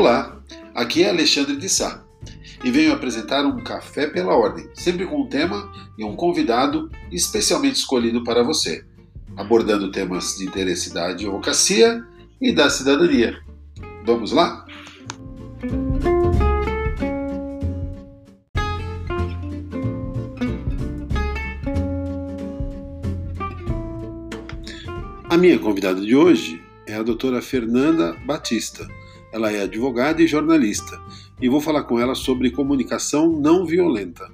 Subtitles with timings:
[0.00, 0.34] Olá,
[0.74, 2.02] aqui é Alexandre de Sá
[2.64, 7.76] e venho apresentar um Café pela Ordem, sempre com um tema e um convidado especialmente
[7.76, 8.82] escolhido para você,
[9.36, 12.02] abordando temas de interesse da advocacia
[12.40, 13.42] e da cidadania.
[14.06, 14.64] Vamos lá?
[25.28, 28.88] A minha convidada de hoje é a doutora Fernanda Batista.
[29.32, 31.00] Ela é advogada e jornalista
[31.40, 34.28] e vou falar com ela sobre comunicação não violenta.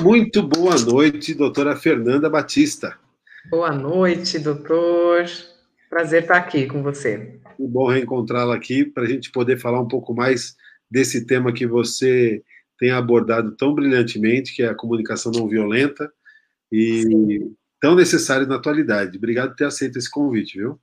[0.00, 2.98] Muito boa noite, doutora Fernanda Batista.
[3.50, 5.24] Boa noite, doutor.
[5.88, 7.40] Prazer estar aqui com você.
[7.58, 10.54] Muito bom reencontrá-la aqui para a gente poder falar um pouco mais
[10.90, 12.42] desse tema que você
[12.78, 16.12] tem abordado tão brilhantemente, que é a comunicação não violenta,
[16.70, 17.56] e Sim.
[17.86, 19.16] Tão necessário na atualidade.
[19.16, 20.76] Obrigado por ter aceito esse convite, viu?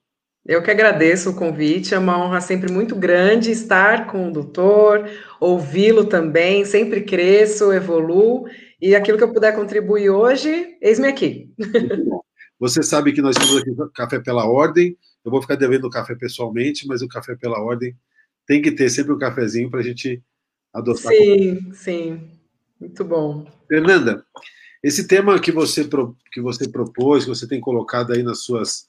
[0.45, 5.09] Eu que agradeço o convite, é uma honra sempre muito grande estar com o doutor,
[5.37, 8.45] ouvi-lo também, sempre cresço, evoluo,
[8.81, 11.51] e aquilo que eu puder contribuir hoje, eis-me aqui.
[12.57, 16.15] Você sabe que nós temos aqui Café pela Ordem, eu vou ficar devendo o café
[16.15, 17.93] pessoalmente, mas o Café pela Ordem
[18.47, 20.23] tem que ter sempre um cafezinho para a gente
[20.73, 21.11] adotar.
[21.11, 22.31] Sim, sim.
[22.79, 23.45] Muito bom.
[23.67, 24.23] Fernanda,
[24.83, 25.87] esse tema que você,
[26.31, 28.87] que você propôs, que você tem colocado aí nas suas,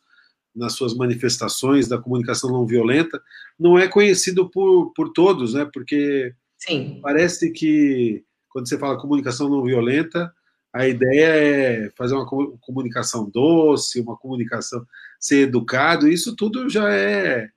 [0.55, 3.23] nas suas manifestações da comunicação não violenta,
[3.59, 5.69] não é conhecido por, por todos, né?
[5.73, 6.99] Porque Sim.
[7.01, 10.33] parece que quando você fala comunicação não violenta,
[10.73, 14.85] a ideia é fazer uma comunicação doce, uma comunicação
[15.21, 17.49] ser educado, isso tudo já é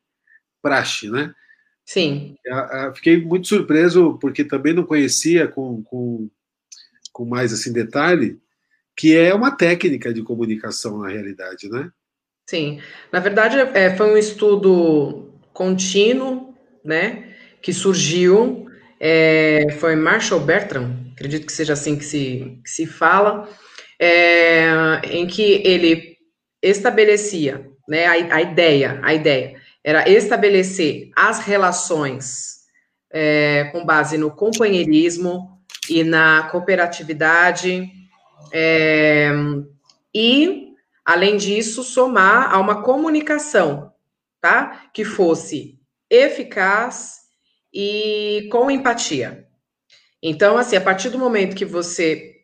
[0.62, 1.34] praxe, né?
[1.84, 2.36] Sim.
[2.94, 6.30] Fiquei muito surpreso, porque também não conhecia com, com,
[7.18, 8.38] com mais assim detalhe,
[8.96, 11.90] que é uma técnica de comunicação na realidade, né?
[12.48, 12.80] Sim.
[13.12, 16.54] Na verdade, é, foi um estudo contínuo,
[16.86, 18.67] né, que surgiu,
[19.00, 23.49] é, foi Marshall Bertrand, acredito que seja assim que se, que se fala,
[23.99, 26.17] é, em que ele
[26.61, 32.58] estabelecia, né, a, a ideia, a ideia era estabelecer as relações
[33.11, 35.57] é, com base no companheirismo
[35.89, 37.89] e na cooperatividade,
[38.52, 39.31] é,
[40.14, 40.73] e,
[41.05, 43.92] além disso, somar a uma comunicação,
[44.42, 44.89] tá?
[44.93, 47.21] Que fosse eficaz
[47.73, 49.45] e com empatia.
[50.21, 52.37] Então, assim, a partir do momento que você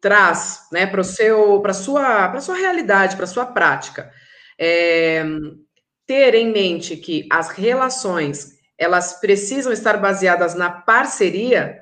[0.00, 4.12] traz, né, para seu, para sua, para sua realidade, para sua prática,
[4.58, 5.24] é,
[6.06, 11.80] ter em mente que as relações elas precisam estar baseadas na parceria,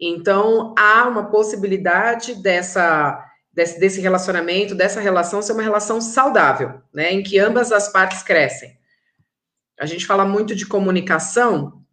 [0.00, 3.22] então há uma possibilidade dessa
[3.52, 8.22] desse, desse relacionamento, dessa relação ser uma relação saudável, né, em que ambas as partes
[8.22, 8.76] crescem.
[9.78, 11.84] A gente fala muito de comunicação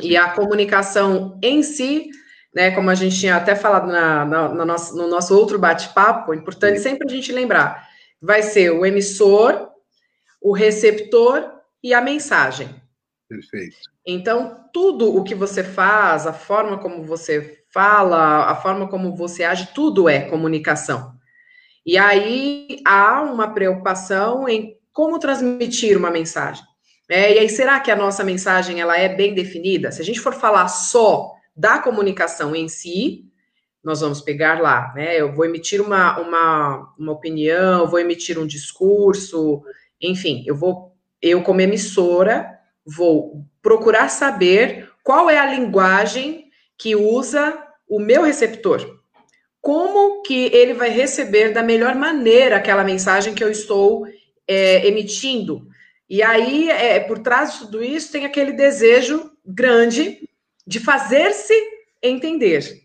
[0.00, 2.08] e a comunicação em si,
[2.54, 6.32] né, como a gente tinha até falado na, na, no, nosso, no nosso outro bate-papo,
[6.32, 7.88] é importante sempre a gente lembrar,
[8.20, 9.72] vai ser o emissor
[10.42, 11.50] o receptor
[11.82, 12.68] e a mensagem.
[13.28, 13.91] Perfeito.
[14.06, 19.44] Então, tudo o que você faz, a forma como você fala, a forma como você
[19.44, 21.12] age, tudo é comunicação.
[21.84, 26.64] E aí há uma preocupação em como transmitir uma mensagem.
[27.08, 29.90] É, e aí, será que a nossa mensagem ela é bem definida?
[29.90, 33.26] Se a gente for falar só da comunicação em si,
[33.82, 35.20] nós vamos pegar lá, né?
[35.20, 39.62] Eu vou emitir uma, uma, uma opinião, vou emitir um discurso,
[40.00, 42.51] enfim, eu vou, eu como emissora,
[42.84, 47.56] vou procurar saber qual é a linguagem que usa
[47.88, 49.00] o meu receptor.
[49.60, 54.06] Como que ele vai receber da melhor maneira aquela mensagem que eu estou
[54.48, 55.68] é, emitindo?
[56.10, 60.28] E aí, é, por trás de tudo isso, tem aquele desejo grande
[60.66, 61.54] de fazer-se
[62.02, 62.82] entender.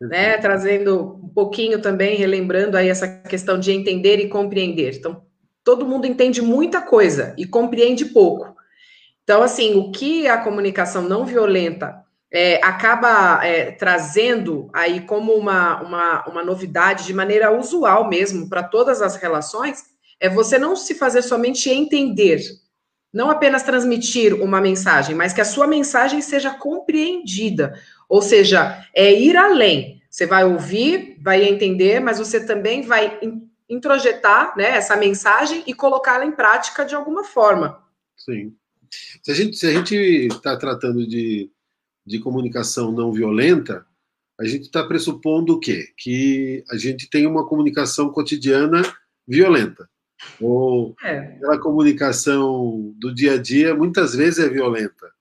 [0.00, 0.36] Né?
[0.38, 4.96] Trazendo um pouquinho também, relembrando aí essa questão de entender e compreender.
[4.96, 5.24] Então,
[5.62, 8.53] todo mundo entende muita coisa e compreende pouco.
[9.24, 15.80] Então, assim, o que a comunicação não violenta é, acaba é, trazendo aí como uma,
[15.82, 19.84] uma, uma novidade de maneira usual mesmo para todas as relações,
[20.20, 22.40] é você não se fazer somente entender,
[23.12, 27.78] não apenas transmitir uma mensagem, mas que a sua mensagem seja compreendida,
[28.08, 30.02] ou seja, é ir além.
[30.10, 33.18] Você vai ouvir, vai entender, mas você também vai
[33.68, 37.82] introjetar né, essa mensagem e colocá-la em prática de alguma forma.
[38.16, 38.54] Sim.
[39.22, 41.50] Se a gente se a gente está tratando de,
[42.06, 43.86] de comunicação não violenta,
[44.38, 45.88] a gente está pressupondo o quê?
[45.96, 48.82] Que a gente tem uma comunicação cotidiana
[49.26, 49.88] violenta.
[50.40, 51.18] ou é.
[51.18, 55.12] aquela comunicação do dia a dia muitas vezes é violenta.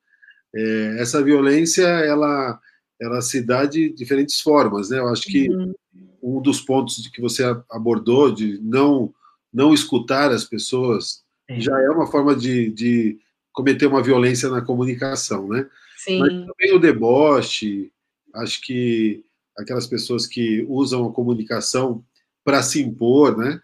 [0.56, 2.60] É, essa violência ela
[3.02, 5.00] ela se dá de diferentes formas, né?
[5.00, 5.74] Eu acho que uhum.
[6.22, 9.14] um dos pontos que você abordou de não
[9.54, 11.60] não escutar as pessoas é.
[11.60, 13.20] já é uma forma de, de
[13.54, 15.68] cometer uma violência na comunicação, né?
[15.98, 16.20] Sim.
[16.20, 17.92] Mas também o deboche,
[18.34, 19.24] acho que
[19.58, 22.04] aquelas pessoas que usam a comunicação
[22.44, 23.62] para se impor, né?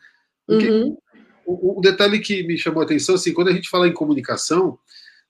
[0.47, 0.97] Porque uhum.
[1.45, 4.77] o, o, detalhe que me chamou a atenção, assim, quando a gente fala em comunicação,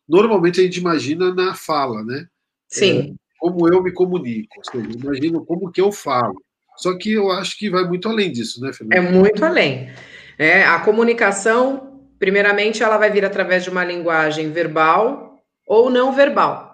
[0.07, 2.27] normalmente a gente imagina na fala, né?
[2.67, 2.99] Sim.
[2.99, 6.35] É, como eu me comunico, ou seja, imagino como que eu falo.
[6.77, 8.95] Só que eu acho que vai muito além disso, né, Fernanda?
[8.95, 9.89] É muito além.
[10.37, 11.88] É, a comunicação,
[12.19, 16.69] primeiramente, ela vai vir através de uma linguagem verbal ou não verbal.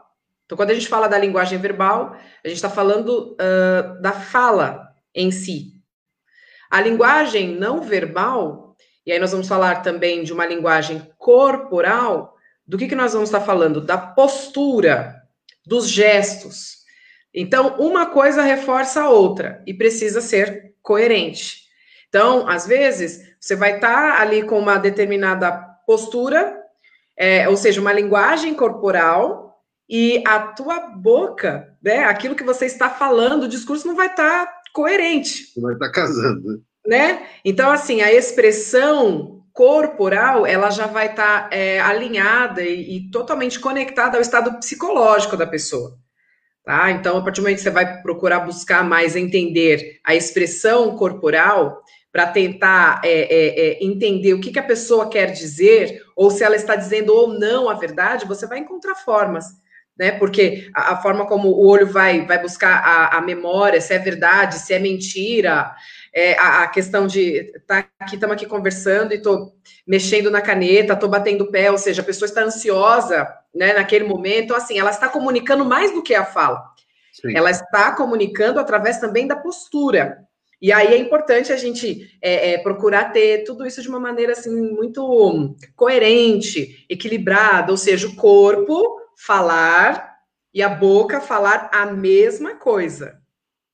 [0.46, 4.90] Então, quando a gente fala da linguagem verbal, a gente está falando uh, da fala
[5.14, 5.74] em si.
[6.70, 8.76] A linguagem não verbal,
[9.06, 12.36] e aí nós vamos falar também de uma linguagem corporal,
[12.68, 13.80] do que, que nós vamos estar tá falando?
[13.80, 15.16] Da postura,
[15.66, 16.78] dos gestos.
[17.34, 21.66] Então, uma coisa reforça a outra e precisa ser coerente.
[22.08, 25.52] Então, às vezes, você vai estar tá ali com uma determinada
[25.86, 26.58] postura,
[27.16, 32.90] é, ou seja, uma linguagem corporal, e a tua boca, né, aquilo que você está
[32.90, 35.54] falando, o discurso não vai estar tá coerente.
[35.56, 36.64] Não vai estar tá casando.
[36.88, 37.28] Né?
[37.46, 43.60] Então, assim, a expressão corporal, ela já vai estar tá, é, alinhada e, e, totalmente
[43.60, 46.00] conectada ao estado psicológico da pessoa.
[46.64, 46.90] Tá?
[46.90, 51.84] Então, a partir do momento que você vai procurar buscar mais entender a expressão corporal,
[52.16, 56.46] para tentar é, é, é, entender o que, que a pessoa quer dizer, ou se
[56.46, 59.48] ela está dizendo ou não a verdade, você vai encontrar formas
[59.98, 60.12] né?
[60.12, 64.00] Porque a, a, forma como o olho vai, vai buscar a, a memória, se é
[64.00, 65.74] verdade, se é mentira,
[66.14, 69.54] é, a, a, questão de tá aqui, estamos aqui conversando e estou
[69.88, 74.46] mexendo na caneta, estou batendo pé, ou seja, a pessoa está ansiosa, né, naquele momento,
[74.46, 76.62] então, assim, ela está comunicando mais do que a fala.
[77.14, 77.36] Sim.
[77.36, 80.25] Ela está comunicando através também da postura.
[80.62, 84.34] E aí é importante a gente é, é, procurar ter tudo isso de uma maneira
[84.34, 90.16] assim muito coerente, equilibrada, ou seja, o corpo falar
[90.54, 93.20] e a boca falar a mesma coisa.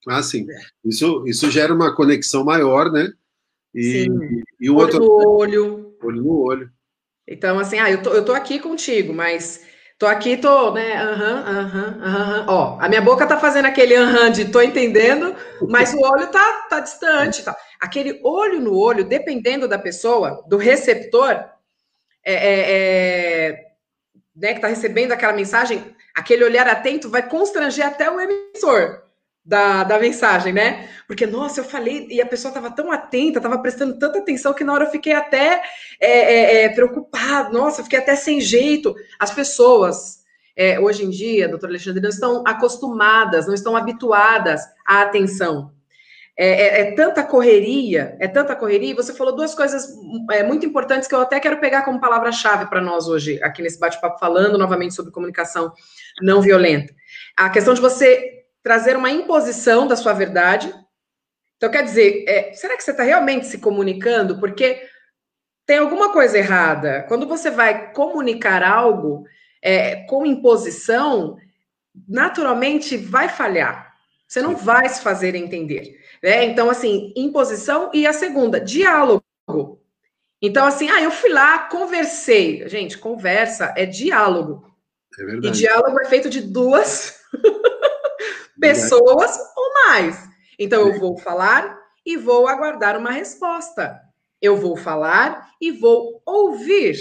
[0.08, 0.48] Ah, sim.
[0.84, 3.12] Isso, isso gera uma conexão maior, né?
[3.74, 4.44] E, sim.
[4.60, 5.00] e o olho outro.
[5.00, 5.96] No olho.
[6.02, 6.72] Olho no olho.
[7.28, 9.64] Então, assim, ah, eu tô, eu tô aqui contigo, mas
[10.02, 10.96] tô aqui, tô, né?
[11.00, 12.46] Aham, aham, aham.
[12.48, 15.36] Ó, a minha boca tá fazendo aquele aham de tô entendendo,
[15.70, 17.44] mas o olho tá, tá distante.
[17.44, 17.56] Tá.
[17.80, 21.46] Aquele olho no olho, dependendo da pessoa, do receptor,
[22.26, 23.66] é, é, é
[24.36, 29.04] né, que está recebendo aquela mensagem, aquele olhar atento vai constranger até o emissor
[29.46, 30.90] da, da mensagem, né?
[31.12, 34.64] Porque, nossa, eu falei, e a pessoa estava tão atenta, estava prestando tanta atenção que
[34.64, 35.62] na hora eu fiquei até
[36.00, 38.96] é, é, é, preocupado, nossa, eu fiquei até sem jeito.
[39.20, 40.20] As pessoas,
[40.56, 45.74] é, hoje em dia, doutor Alexandre, não estão acostumadas, não estão habituadas à atenção.
[46.40, 48.96] É, é, é, tanta correria, é tanta correria.
[48.96, 49.94] Você falou duas coisas
[50.32, 53.78] é, muito importantes que eu até quero pegar como palavra-chave para nós hoje, aqui nesse
[53.78, 55.74] bate-papo, falando novamente sobre comunicação
[56.22, 56.94] não violenta.
[57.36, 60.74] A questão de você trazer uma imposição da sua verdade.
[61.62, 64.40] Então, quer dizer, é, será que você está realmente se comunicando?
[64.40, 64.82] Porque
[65.64, 67.06] tem alguma coisa errada.
[67.08, 69.28] Quando você vai comunicar algo
[69.62, 71.38] é, com imposição,
[72.10, 73.94] naturalmente vai falhar.
[74.28, 76.00] Você não vai se fazer entender.
[76.24, 76.46] Né?
[76.46, 79.24] Então, assim, imposição e a segunda, diálogo.
[80.42, 82.68] Então, assim, ah, eu fui lá, conversei.
[82.70, 84.66] Gente, conversa é diálogo.
[85.20, 85.48] É verdade.
[85.48, 87.20] E diálogo é feito de duas
[88.60, 90.31] pessoas ou mais.
[90.64, 91.76] Então, eu vou falar
[92.06, 94.00] e vou aguardar uma resposta.
[94.40, 96.96] Eu vou falar e vou ouvir.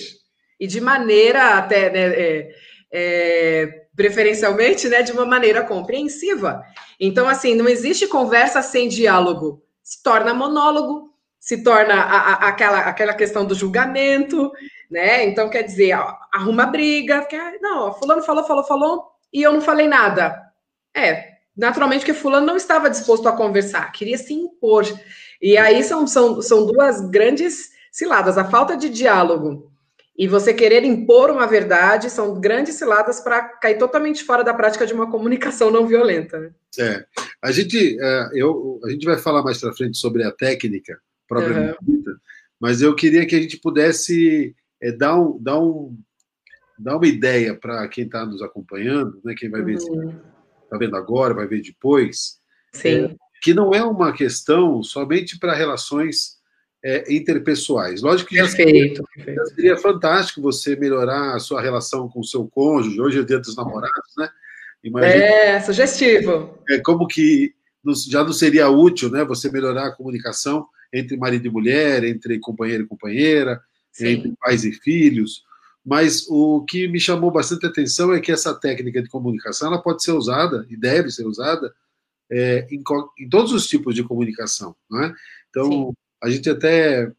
[0.59, 2.55] E de maneira até, né, é,
[2.91, 6.65] é, preferencialmente, né, de uma maneira compreensiva.
[6.99, 9.63] Então, assim, não existe conversa sem diálogo.
[9.83, 14.51] Se torna monólogo, se torna a, a, aquela, aquela questão do julgamento,
[14.91, 15.27] né?
[15.27, 15.93] Então, quer dizer,
[16.33, 20.51] arruma briga, porque, não, fulano falou, falou, falou, e eu não falei nada.
[20.97, 21.30] É,
[21.61, 24.85] naturalmente que fulano não estava disposto a conversar, queria se impor.
[25.41, 29.71] E aí são, são, são duas grandes ciladas, a falta de diálogo
[30.21, 34.87] e você querer impor uma verdade são grandes ciladas para cair totalmente fora da prática
[34.87, 36.39] de uma comunicação não violenta.
[36.39, 36.51] Né?
[36.79, 37.05] É,
[37.41, 41.79] a gente, é, eu, a gente vai falar mais para frente sobre a técnica propriamente
[41.87, 42.17] uhum.
[42.61, 45.97] mas eu queria que a gente pudesse é, dar, um, dar, um,
[46.79, 49.79] dar uma ideia para quem está nos acompanhando, né, quem vai ver,
[50.71, 52.39] está vendo agora, vai ver depois,
[52.73, 53.05] Sim.
[53.05, 56.39] É, que não é uma questão somente para relações
[56.85, 58.01] é, interpessoais.
[58.01, 62.25] Lógico que perfeito, já seria, já seria, fantástico você melhorar a sua relação com o
[62.25, 64.29] seu cônjuge, hoje é dia dos namorados, né?
[64.83, 66.59] Imagina, é, sugestivo.
[66.69, 67.53] É como que
[68.09, 69.25] já não seria útil, né?
[69.25, 73.61] Você melhorar a comunicação entre marido e mulher, entre companheiro e companheira,
[73.93, 74.09] Sim.
[74.09, 75.43] entre pais e filhos.
[75.91, 80.05] Mas o que me chamou bastante atenção é que essa técnica de comunicação ela pode
[80.05, 81.75] ser usada e deve ser usada
[82.31, 82.81] é, em,
[83.19, 84.77] em, todos os tipos de comunicação.
[84.89, 85.13] Né?
[85.49, 85.93] Então, Sim.
[86.23, 87.11] a gente até,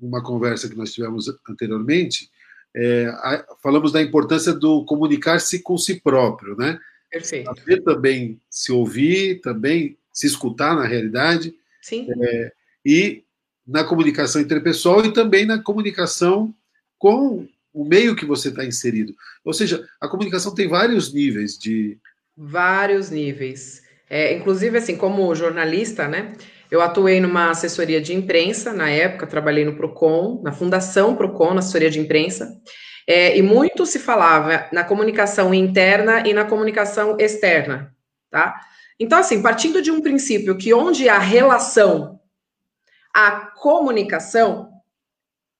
[0.00, 2.30] uma conversa que nós tivemos anteriormente,
[2.72, 6.78] é, a, falamos da importância do comunicar-se com si próprio, né?
[7.10, 7.52] Perfeito.
[7.58, 11.52] Saber também se ouvir, também se escutar na realidade.
[11.80, 12.06] Sim.
[12.22, 12.52] É,
[12.86, 13.24] e
[13.66, 16.54] na comunicação interpessoal e também na comunicação
[17.00, 19.14] com o meio que você está inserido.
[19.44, 21.98] Ou seja, a comunicação tem vários níveis de.
[22.36, 23.82] Vários níveis.
[24.08, 26.32] É, inclusive, assim, como jornalista, né?
[26.70, 31.58] Eu atuei numa assessoria de imprensa, na época, trabalhei no PROCON, na Fundação PROCON, na
[31.60, 32.50] assessoria de imprensa,
[33.06, 37.94] é, e muito se falava na comunicação interna e na comunicação externa,
[38.30, 38.58] tá?
[38.98, 42.20] Então, assim, partindo de um princípio que onde há relação,
[43.14, 44.71] a comunicação,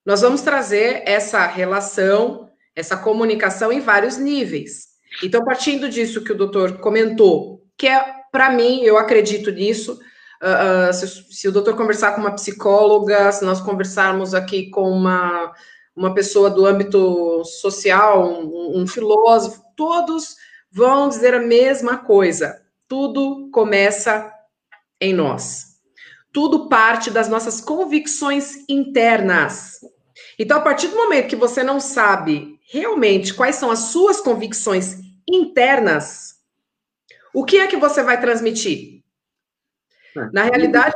[0.05, 4.87] nós vamos trazer essa relação, essa comunicação em vários níveis.
[5.23, 9.99] Então, partindo disso que o doutor comentou, que é, para mim, eu acredito nisso,
[10.41, 15.53] uh, se, se, o doutor conversar com uma psicóloga, se nós conversarmos aqui com uma,
[15.95, 20.35] uma pessoa do âmbito social, um, um filósofo, todos
[20.71, 22.59] vão dizer a mesma coisa.
[22.87, 24.31] Tudo começa
[24.99, 25.73] em nós.
[26.31, 29.79] Tudo parte das nossas convicções internas.
[30.37, 34.99] Então, a partir do momento que você não sabe realmente quais são as suas convicções
[35.29, 36.35] internas,
[37.33, 39.03] o que é que você vai transmitir?
[40.15, 40.29] É.
[40.31, 40.95] Na realidade,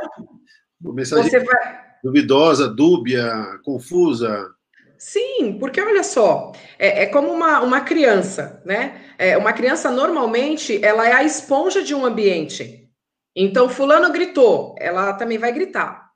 [0.80, 1.88] você vai.
[2.02, 4.48] Duvidosa, dúbia, confusa.
[4.96, 9.00] Sim, porque olha só, é, é como uma, uma criança, né?
[9.16, 12.88] É, uma criança normalmente ela é a esponja de um ambiente.
[13.34, 16.10] Então, fulano gritou, ela também vai gritar.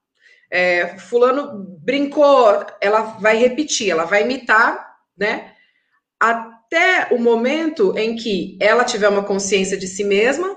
[0.51, 5.53] É, fulano brincou, ela vai repetir, ela vai imitar, né?
[6.19, 10.57] Até o momento em que ela tiver uma consciência de si mesma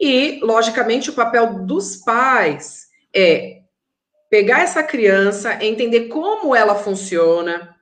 [0.00, 3.62] e, logicamente, o papel dos pais é
[4.30, 7.74] pegar essa criança, entender como ela funciona,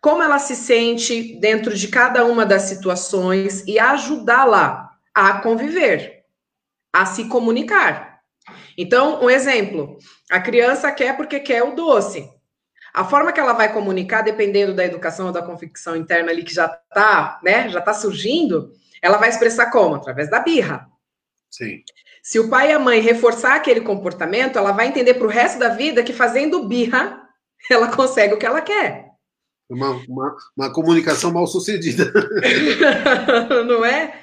[0.00, 6.24] como ela se sente dentro de cada uma das situações e ajudá-la a conviver
[6.92, 8.20] a se comunicar.
[8.76, 9.98] Então, um exemplo:
[10.32, 12.26] a criança quer porque quer o doce.
[12.94, 16.54] A forma que ela vai comunicar, dependendo da educação ou da convicção interna ali que
[16.54, 18.72] já está, né, já está surgindo,
[19.02, 19.94] ela vai expressar como?
[19.94, 20.88] Através da birra.
[21.50, 21.82] Sim.
[22.22, 25.58] Se o pai e a mãe reforçar aquele comportamento, ela vai entender para o resto
[25.58, 27.28] da vida que fazendo birra,
[27.70, 29.10] ela consegue o que ela quer.
[29.68, 32.10] Uma, uma, uma comunicação mal sucedida.
[33.66, 34.18] Não é?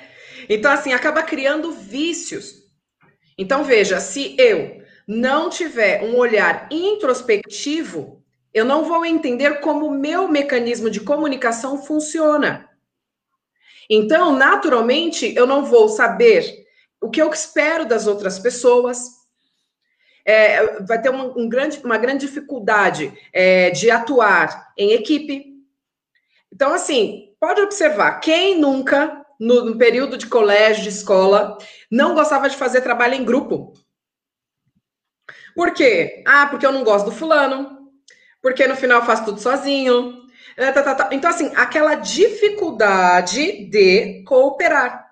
[0.50, 2.64] Então, assim, acaba criando vícios.
[3.38, 8.24] Então, veja, se eu não tiver um olhar introspectivo,
[8.54, 12.70] eu não vou entender como o meu mecanismo de comunicação funciona.
[13.90, 16.64] Então, naturalmente, eu não vou saber
[17.02, 19.04] o que eu espero das outras pessoas.
[20.24, 25.56] É, vai ter uma, um grande, uma grande dificuldade é, de atuar em equipe.
[26.54, 31.58] Então, assim, pode observar, quem nunca no, no período de colégio, de escola,
[31.90, 33.74] não gostava de fazer trabalho em grupo.
[35.60, 36.24] Por quê?
[36.26, 37.92] Ah, porque eu não gosto do fulano,
[38.42, 40.16] porque no final eu faço tudo sozinho.
[40.56, 41.10] É, tá, tá, tá.
[41.12, 45.06] Então, assim, aquela dificuldade de cooperar,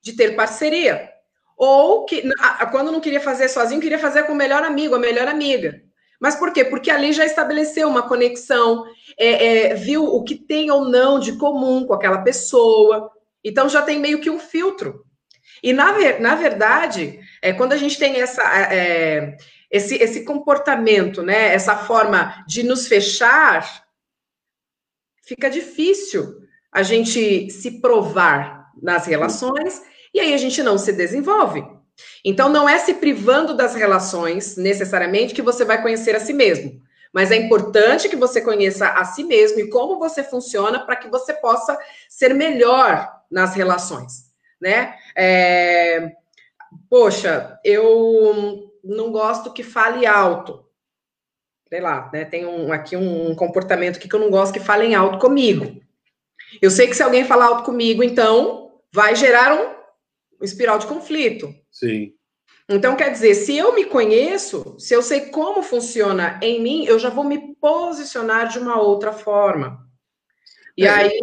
[0.00, 1.10] de ter parceria.
[1.56, 2.22] Ou que,
[2.70, 5.82] quando não queria fazer sozinho, queria fazer com o melhor amigo, a melhor amiga.
[6.20, 6.64] Mas por quê?
[6.64, 8.84] Porque ali já estabeleceu uma conexão,
[9.18, 13.10] é, é, viu o que tem ou não de comum com aquela pessoa.
[13.42, 15.04] Então já tem meio que um filtro.
[15.60, 19.36] E na, na verdade, é, quando a gente tem essa, é,
[19.70, 23.84] esse, esse comportamento, né, essa forma de nos fechar,
[25.22, 26.38] fica difícil
[26.72, 29.82] a gente se provar nas relações
[30.14, 31.64] e aí a gente não se desenvolve.
[32.24, 36.80] Então, não é se privando das relações necessariamente que você vai conhecer a si mesmo.
[37.12, 41.08] Mas é importante que você conheça a si mesmo e como você funciona para que
[41.08, 44.94] você possa ser melhor nas relações, né?
[45.16, 46.12] É,
[46.88, 50.64] poxa, eu não gosto que fale alto.
[51.68, 52.24] Sei lá, né?
[52.24, 55.80] Tem um, aqui um comportamento aqui que eu não gosto que falem alto comigo.
[56.62, 61.54] Eu sei que se alguém falar alto comigo, então vai gerar um, espiral de conflito.
[61.70, 62.14] Sim.
[62.70, 66.98] Então, quer dizer, se eu me conheço, se eu sei como funciona em mim, eu
[66.98, 69.86] já vou me posicionar de uma outra forma.
[70.76, 71.20] E é, aí,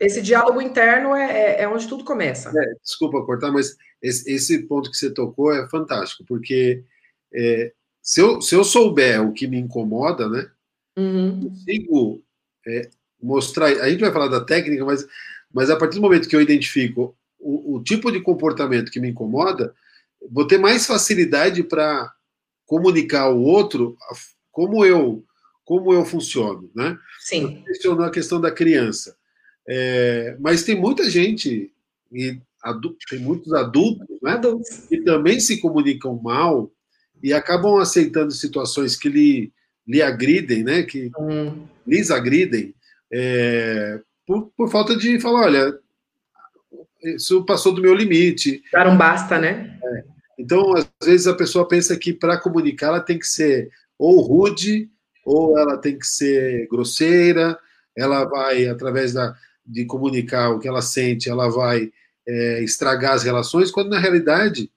[0.00, 2.48] esse diálogo interno é, é, é onde tudo começa.
[2.48, 6.82] É, desculpa cortar, mas esse, esse, ponto que você tocou é fantástico, porque
[7.32, 10.50] é, se, eu, se eu souber o que me incomoda, né,
[10.96, 11.48] uhum.
[11.48, 12.22] consigo
[12.66, 12.88] é,
[13.20, 13.66] mostrar.
[13.66, 15.06] A gente vai falar da técnica, mas,
[15.52, 19.08] mas a partir do momento que eu identifico o, o tipo de comportamento que me
[19.08, 19.74] incomoda,
[20.30, 22.12] vou ter mais facilidade para
[22.66, 23.96] comunicar ao outro
[24.50, 25.22] como eu
[25.64, 26.96] como eu funciono, né?
[27.18, 27.64] Sim.
[27.66, 29.16] Mencionou a questão da criança,
[29.68, 31.72] é, mas tem muita gente
[32.12, 34.32] e adulto, tem muitos adultos, né?
[34.32, 34.86] Adultos.
[34.88, 36.70] Que também se comunicam mal
[37.26, 39.52] e acabam aceitando situações que lhe,
[39.84, 40.84] lhe agridem, né?
[40.84, 41.66] Que hum.
[41.84, 42.72] lhes agridem
[43.12, 45.78] é, por, por falta de falar, olha,
[47.02, 48.62] isso passou do meu limite.
[48.72, 49.76] Dar um basta, né?
[49.82, 50.04] É.
[50.38, 54.88] Então, às vezes a pessoa pensa que para comunicar ela tem que ser ou rude,
[55.24, 57.58] ou ela tem que ser grosseira,
[57.96, 59.34] ela vai, através da,
[59.66, 61.90] de comunicar o que ela sente, ela vai
[62.24, 64.70] é, estragar as relações, quando na realidade.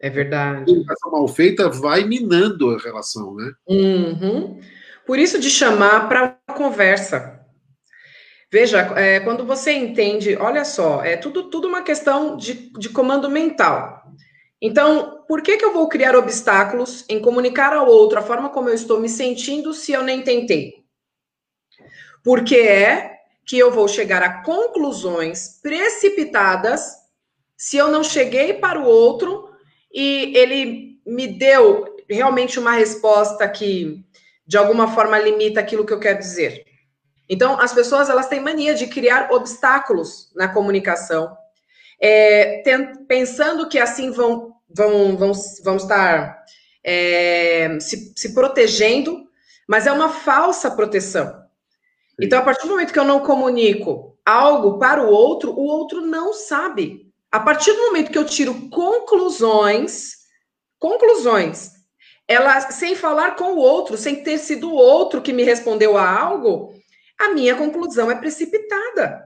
[0.00, 0.62] É verdade.
[0.62, 3.52] A comunicação mal feita vai minando a relação, né?
[3.68, 4.60] Uhum.
[5.06, 7.38] Por isso de chamar para conversa.
[8.50, 13.28] Veja, é, quando você entende, olha só, é tudo, tudo uma questão de, de comando
[13.28, 14.02] mental.
[14.60, 18.68] Então, por que, que eu vou criar obstáculos em comunicar ao outro a forma como
[18.68, 20.84] eu estou me sentindo se eu nem tentei?
[22.24, 26.96] Porque é que eu vou chegar a conclusões precipitadas
[27.56, 29.47] se eu não cheguei para o outro
[29.92, 34.04] e ele me deu realmente uma resposta que
[34.46, 36.64] de alguma forma limita aquilo que eu quero dizer.
[37.28, 41.36] Então, as pessoas elas têm mania de criar obstáculos na comunicação,
[42.00, 46.42] é, tem, pensando que assim vão, vão, vão, vão estar
[46.82, 49.28] é, se, se protegendo,
[49.68, 51.44] mas é uma falsa proteção.
[52.18, 56.00] Então, a partir do momento que eu não comunico algo para o outro, o outro
[56.00, 57.07] não sabe.
[57.30, 60.12] A partir do momento que eu tiro conclusões,
[60.78, 61.72] conclusões,
[62.26, 66.08] ela sem falar com o outro, sem ter sido o outro que me respondeu a
[66.08, 66.74] algo,
[67.18, 69.24] a minha conclusão é precipitada.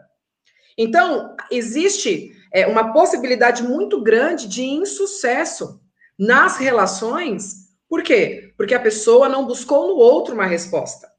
[0.77, 5.81] Então, existe é, uma possibilidade muito grande de insucesso
[6.19, 7.73] nas relações.
[7.88, 8.53] Por quê?
[8.57, 11.11] Porque a pessoa não buscou no outro uma resposta.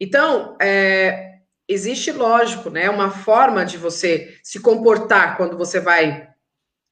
[0.00, 1.31] Então, é,
[1.68, 6.28] existe, lógico, né, uma forma de você se comportar quando você vai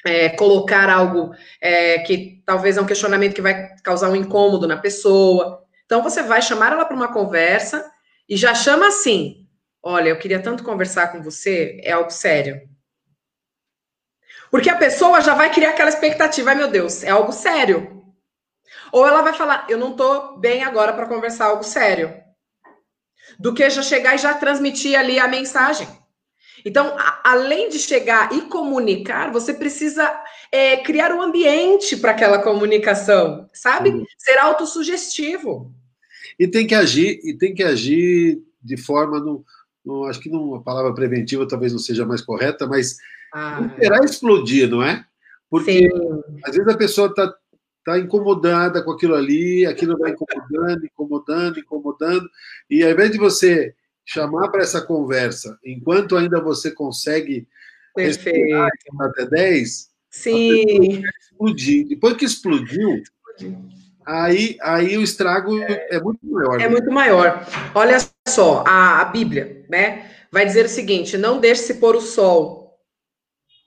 [0.05, 4.77] é, colocar algo é, que talvez é um questionamento que vai causar um incômodo na
[4.77, 5.63] pessoa.
[5.85, 7.91] Então, você vai chamar ela para uma conversa
[8.29, 9.47] e já chama assim:
[9.83, 12.69] olha, eu queria tanto conversar com você, é algo sério.
[14.51, 18.01] Porque a pessoa já vai criar aquela expectativa, ai meu Deus, é algo sério.
[18.93, 22.13] Ou ela vai falar, eu não tô bem agora para conversar algo sério.
[23.41, 25.89] Do que já chegar e já transmitir ali a mensagem.
[26.65, 30.13] Então, a, além de chegar e comunicar, você precisa
[30.53, 33.91] é, criar um ambiente para aquela comunicação, sabe?
[33.91, 34.05] Uhum.
[34.19, 35.73] Ser autossugestivo.
[36.39, 39.45] E tem que agir, e tem que agir de forma, no,
[39.85, 42.99] no acho que não, a palavra preventiva talvez não seja mais correta, mas
[43.33, 43.71] ah.
[43.73, 45.05] esperar explodir, não é?
[45.49, 45.89] Porque Sim.
[46.45, 47.35] às vezes a pessoa está
[47.85, 52.31] tá incomodada com aquilo ali, aquilo vai incomodando, incomodando, incomodando,
[52.69, 57.47] e ao invés de você chamar para essa conversa, enquanto ainda você consegue
[57.95, 58.57] Perfeito.
[59.01, 61.03] até 10, Sim.
[61.21, 61.87] explodir.
[61.89, 63.03] Depois que explodiu,
[64.05, 66.61] aí, aí o estrago é, é muito maior.
[66.61, 66.69] É né?
[66.69, 67.47] muito maior.
[67.75, 72.81] Olha só, a, a, Bíblia, né, vai dizer o seguinte: não deixe-se pôr o sol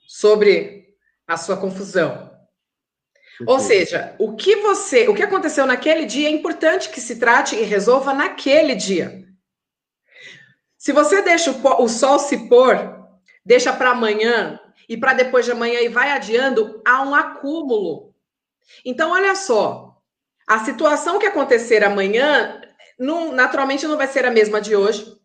[0.06, 0.94] sobre
[1.26, 2.33] a sua confusão.
[3.46, 7.56] Ou seja, o que você, o que aconteceu naquele dia é importante que se trate
[7.56, 9.24] e resolva naquele dia.
[10.78, 12.76] Se você deixa o, o sol se pôr,
[13.44, 18.14] deixa para amanhã e para depois de amanhã e vai adiando, há um acúmulo.
[18.84, 19.98] Então, olha só,
[20.46, 22.60] a situação que acontecer amanhã,
[22.98, 25.18] não, naturalmente, não vai ser a mesma de hoje.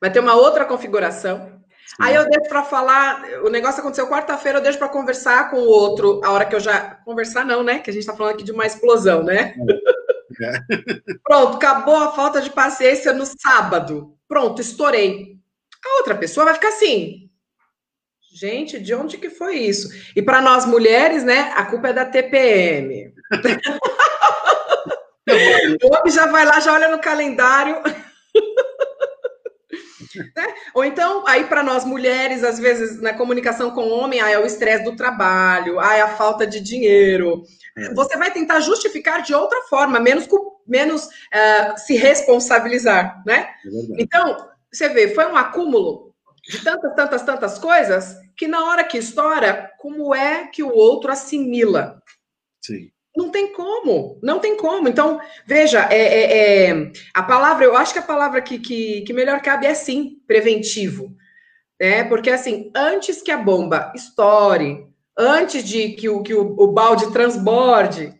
[0.00, 1.57] Vai ter uma outra configuração.
[1.98, 2.04] Sim.
[2.06, 5.68] Aí eu deixo para falar, o negócio aconteceu quarta-feira, eu deixo para conversar com o
[5.68, 6.96] outro, a hora que eu já.
[7.04, 7.80] Conversar não, né?
[7.80, 9.54] Que a gente está falando aqui de uma explosão, né?
[10.40, 10.52] É.
[11.24, 14.16] Pronto, acabou a falta de paciência no sábado.
[14.28, 15.36] Pronto, estourei.
[15.84, 17.28] A outra pessoa vai ficar assim.
[18.32, 19.88] Gente, de onde que foi isso?
[20.14, 21.52] E para nós mulheres, né?
[21.56, 23.12] A culpa é da TPM.
[25.82, 27.82] o homem já vai lá, já olha no calendário.
[30.36, 30.54] Né?
[30.74, 34.38] Ou então, aí para nós mulheres, às vezes, na comunicação com o homem, ah, é
[34.38, 37.42] o estresse do trabalho, ah, é a falta de dinheiro,
[37.76, 37.94] é.
[37.94, 40.26] você vai tentar justificar de outra forma, menos,
[40.66, 43.48] menos uh, se responsabilizar, né?
[43.64, 46.14] É então, você vê, foi um acúmulo
[46.48, 51.10] de tantas, tantas, tantas coisas que na hora que estoura, como é que o outro
[51.10, 52.00] assimila?
[52.62, 52.90] Sim.
[53.18, 54.88] Não tem como, não tem como.
[54.88, 59.12] Então, veja, é, é, é, a palavra, eu acho que a palavra que, que, que
[59.12, 61.12] melhor cabe é sim, preventivo.
[61.80, 62.04] Né?
[62.04, 67.12] Porque assim, antes que a bomba estoure, antes de que o, que o, o balde
[67.12, 68.14] transborde,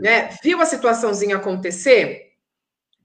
[0.00, 0.30] né?
[0.42, 2.32] Viu a situaçãozinha acontecer?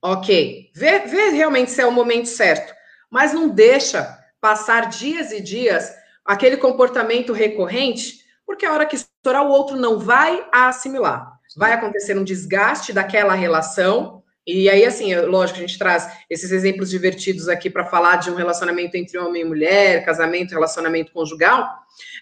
[0.01, 2.73] Ok, vê, vê realmente se é o momento certo,
[3.10, 9.45] mas não deixa passar dias e dias aquele comportamento recorrente, porque a hora que estourar
[9.45, 11.32] o outro não vai assimilar.
[11.55, 16.89] Vai acontecer um desgaste daquela relação, e aí, assim, lógico, a gente traz esses exemplos
[16.89, 21.69] divertidos aqui para falar de um relacionamento entre homem e mulher, casamento, relacionamento conjugal.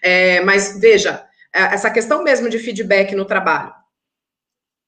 [0.00, 3.74] É, mas veja, é, essa questão mesmo de feedback no trabalho,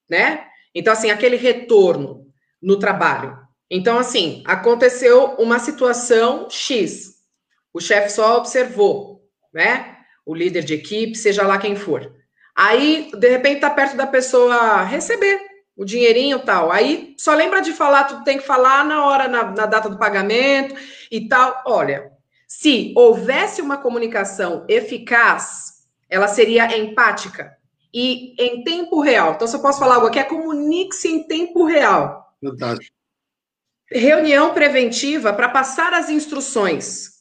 [0.08, 0.46] né?
[0.72, 2.26] Então, assim, aquele retorno
[2.62, 3.36] no trabalho.
[3.68, 7.14] Então, assim, aconteceu uma situação X,
[7.72, 9.96] o chefe só observou, né?
[10.24, 12.14] O líder de equipe, seja lá quem for.
[12.54, 15.40] Aí, de repente, tá perto da pessoa receber
[15.76, 16.70] o dinheirinho tal.
[16.70, 19.98] Aí só lembra de falar, tu tem que falar na hora, na, na data do
[19.98, 20.74] pagamento
[21.10, 21.62] e tal.
[21.66, 22.12] Olha,
[22.46, 27.56] se houvesse uma comunicação eficaz, ela seria empática
[27.92, 29.34] e em tempo real.
[29.34, 32.32] Então, se eu posso falar algo aqui, é comunique-se em tempo real.
[32.42, 32.94] Fantástico.
[33.90, 37.13] Reunião preventiva para passar as instruções.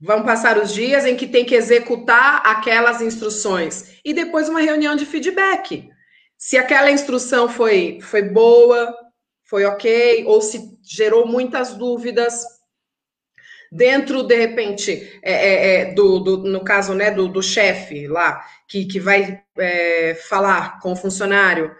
[0.00, 3.98] Vão passar os dias em que tem que executar aquelas instruções.
[4.04, 5.88] E depois uma reunião de feedback
[6.44, 8.94] se aquela instrução foi, foi boa,
[9.44, 12.44] foi ok, ou se gerou muitas dúvidas.
[13.72, 18.44] Dentro, de repente, é, é, é, do, do, no caso né, do, do chefe lá,
[18.68, 21.74] que, que vai é, falar com o funcionário,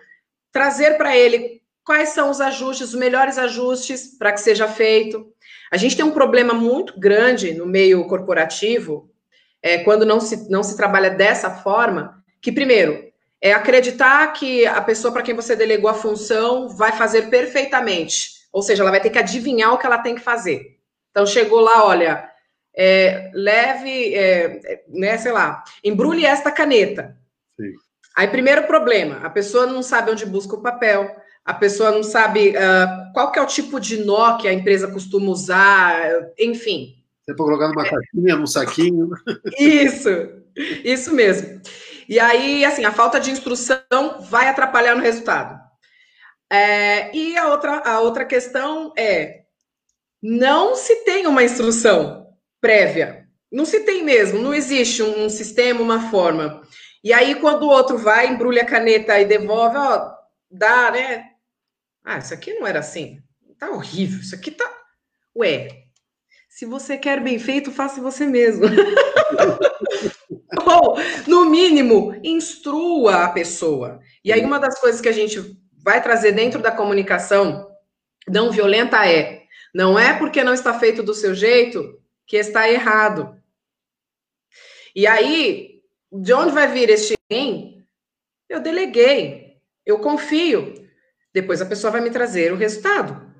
[0.51, 5.31] trazer para ele quais são os ajustes, os melhores ajustes para que seja feito.
[5.75, 9.11] A gente tem um problema muito grande no meio corporativo,
[9.61, 13.11] é, quando não se, não se trabalha dessa forma, que, primeiro,
[13.41, 18.35] é acreditar que a pessoa para quem você delegou a função vai fazer perfeitamente.
[18.53, 20.79] Ou seja, ela vai ter que adivinhar o que ela tem que fazer.
[21.11, 22.31] Então, chegou lá, olha,
[22.73, 27.17] é, leve, é, né, sei lá, embrulhe esta caneta.
[27.61, 27.73] Sim.
[28.17, 32.51] Aí, primeiro problema, a pessoa não sabe onde busca o papel, a pessoa não sabe
[32.51, 36.01] uh, qual que é o tipo de nó que a empresa costuma usar,
[36.39, 36.95] enfim.
[37.25, 39.11] Você pode colocar numa caixinha, num saquinho.
[39.59, 40.09] Isso,
[40.85, 41.61] isso mesmo.
[42.09, 43.79] E aí, assim, a falta de instrução
[44.21, 45.59] vai atrapalhar no resultado.
[46.51, 49.43] É, e a outra, a outra questão é:
[50.23, 52.27] não se tem uma instrução
[52.61, 53.25] prévia.
[53.53, 56.63] Não se tem mesmo, não existe um sistema, uma forma.
[57.05, 60.11] E aí, quando o outro vai, embrulha a caneta e devolve, ó,
[60.51, 61.34] dá, né?
[62.05, 63.23] Ah, isso aqui não era assim.
[63.59, 64.71] Tá horrível, isso aqui tá.
[65.37, 65.85] Ué,
[66.49, 68.67] se você quer bem feito, faça você mesmo.
[70.67, 74.01] Ou, no mínimo, instrua a pessoa.
[74.25, 77.69] E aí, uma das coisas que a gente vai trazer dentro da comunicação
[78.29, 79.43] não violenta é:
[79.75, 83.37] não é porque não está feito do seu jeito que está errado.
[84.95, 85.81] E aí,
[86.13, 87.15] de onde vai vir este?
[88.49, 90.84] Eu deleguei, eu confio.
[91.35, 93.35] Depois a pessoa vai me trazer o resultado.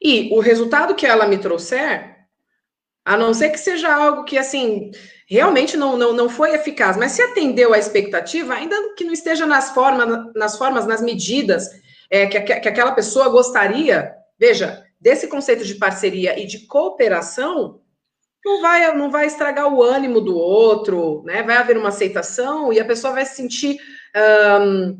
[0.00, 2.16] E o resultado que ela me trouxer,
[3.04, 4.92] a não ser que seja algo que, assim,
[5.28, 9.44] realmente não, não, não foi eficaz, mas se atendeu à expectativa, ainda que não esteja
[9.44, 11.68] nas formas, nas formas, nas medidas
[12.08, 17.80] é, que, que aquela pessoa gostaria, veja, desse conceito de parceria e de cooperação,
[18.44, 21.42] não vai, não vai estragar o ânimo do outro, né?
[21.42, 23.78] Vai haver uma aceitação e a pessoa vai se sentir
[24.60, 24.96] um,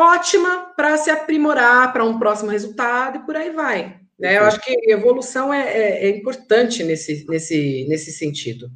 [0.00, 4.00] ótima para se aprimorar para um próximo resultado e por aí vai.
[4.18, 4.38] Né?
[4.38, 8.70] Eu acho que evolução é, é, é, importante nesse, nesse, nesse sentido.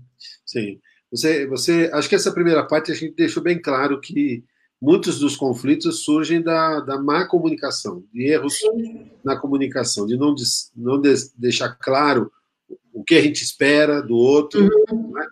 [0.47, 0.81] Sim.
[1.11, 4.43] Você, você, acho que essa primeira parte a gente deixou bem claro que
[4.81, 9.11] muitos dos conflitos surgem da, da má comunicação, de erros Sim.
[9.23, 12.33] na comunicação, de não, des, não des, deixar claro
[12.93, 15.13] o que a gente espera do outro, uhum.
[15.13, 15.27] né?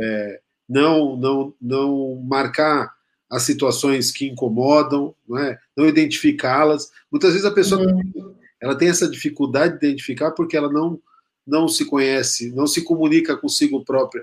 [0.00, 2.97] é, não, não, não marcar
[3.30, 5.58] as situações que incomodam, não, é?
[5.76, 6.90] não identificá-las.
[7.10, 11.00] Muitas vezes a pessoa uhum ela tem essa dificuldade de identificar porque ela não,
[11.46, 14.22] não se conhece, não se comunica consigo própria.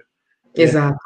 [0.55, 0.97] Né, Exato.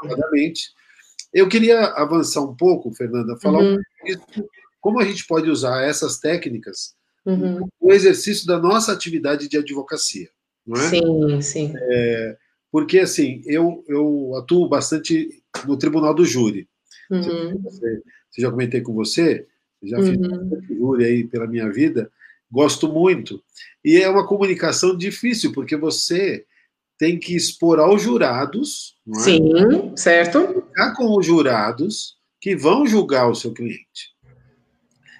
[1.31, 3.75] Eu queria avançar um pouco, Fernanda, falar uhum.
[3.75, 4.43] um
[4.81, 7.67] como a gente pode usar essas técnicas uhum.
[7.81, 10.29] no exercício da nossa atividade de advocacia.
[10.65, 10.89] Não é?
[10.89, 11.73] Sim, sim.
[11.75, 12.37] É,
[12.71, 16.68] porque, assim, eu, eu atuo bastante no tribunal do júri.
[17.09, 17.61] Uhum.
[17.63, 18.01] Você,
[18.37, 19.47] já comentei com você,
[19.83, 20.95] já fiz uhum.
[20.95, 22.11] aí pela minha vida,
[22.51, 23.41] gosto muito.
[23.83, 26.45] E é uma comunicação difícil, porque você
[26.97, 28.97] tem que expor aos jurados.
[29.07, 29.19] É?
[29.19, 30.47] Sim, certo.
[30.69, 34.13] Ficar com os jurados que vão julgar o seu cliente.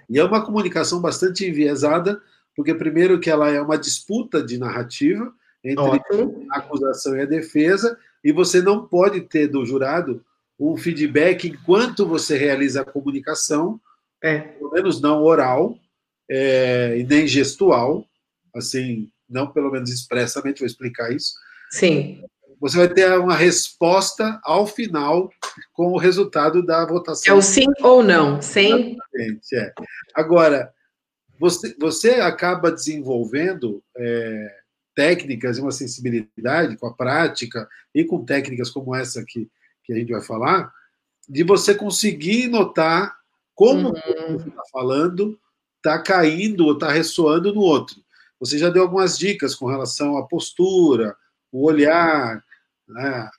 [0.09, 2.21] E é uma comunicação bastante enviesada,
[2.55, 5.31] porque primeiro que ela é uma disputa de narrativa
[5.63, 6.47] entre Ótimo.
[6.51, 10.23] a acusação e a defesa, e você não pode ter do jurado
[10.59, 13.79] um feedback enquanto você realiza a comunicação,
[14.21, 14.39] é.
[14.39, 15.77] pelo menos não oral
[16.29, 18.05] é, e nem gestual,
[18.53, 21.33] assim, não pelo menos expressamente, vou explicar isso.
[21.71, 22.23] Sim.
[22.59, 25.31] Você vai ter uma resposta ao final
[25.71, 27.33] com o resultado da votação.
[27.33, 28.97] É o sim ou não, sim.
[28.97, 29.73] Exatamente, é.
[30.13, 30.73] Agora,
[31.39, 34.55] você, você acaba desenvolvendo é,
[34.93, 39.49] técnicas e uma sensibilidade com a prática e com técnicas como essa que,
[39.89, 40.71] que a gente vai falar,
[41.27, 43.17] de você conseguir notar
[43.55, 44.37] como uhum.
[44.37, 45.39] você está falando
[45.77, 47.95] está caindo ou está ressoando no outro.
[48.39, 51.15] Você já deu algumas dicas com relação à postura,
[51.51, 52.43] o olhar,
[52.87, 53.29] né?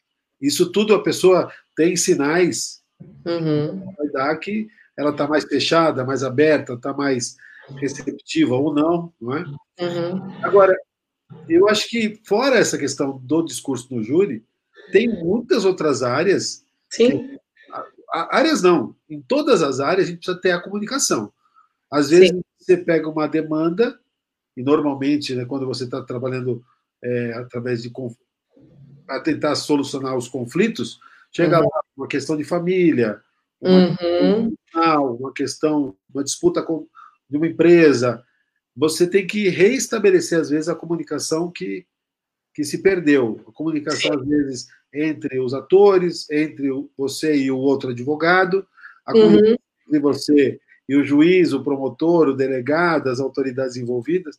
[0.41, 2.83] isso tudo a pessoa tem sinais
[3.25, 3.95] uhum.
[3.97, 7.37] vai dar que ela está mais fechada, mais aberta, está mais
[7.77, 9.45] receptiva ou não, não é?
[9.81, 10.35] Uhum.
[10.43, 10.75] Agora,
[11.49, 14.45] eu acho que fora essa questão do discurso no júri,
[14.90, 16.64] tem muitas outras áreas.
[16.88, 17.29] Sim.
[17.29, 17.40] Que,
[18.12, 21.33] áreas não, em todas as áreas a gente precisa ter a comunicação.
[21.90, 22.42] Às vezes Sim.
[22.59, 23.98] você pega uma demanda
[24.57, 26.62] e normalmente, né, quando você está trabalhando
[27.03, 27.90] é, através de
[29.07, 31.00] para tentar solucionar os conflitos,
[31.33, 31.64] chega uhum.
[31.64, 33.20] lá uma questão de família,
[33.61, 34.55] uma, uhum.
[35.18, 36.87] uma questão, uma disputa com,
[37.29, 38.22] de uma empresa,
[38.76, 41.87] você tem que reestabelecer às vezes a comunicação que
[42.53, 44.18] que se perdeu, a comunicação Sim.
[44.18, 48.66] às vezes entre os atores, entre você e o outro advogado,
[49.07, 49.57] a uhum.
[49.87, 54.38] entre você e o juiz, o promotor, o delegado, as autoridades envolvidas.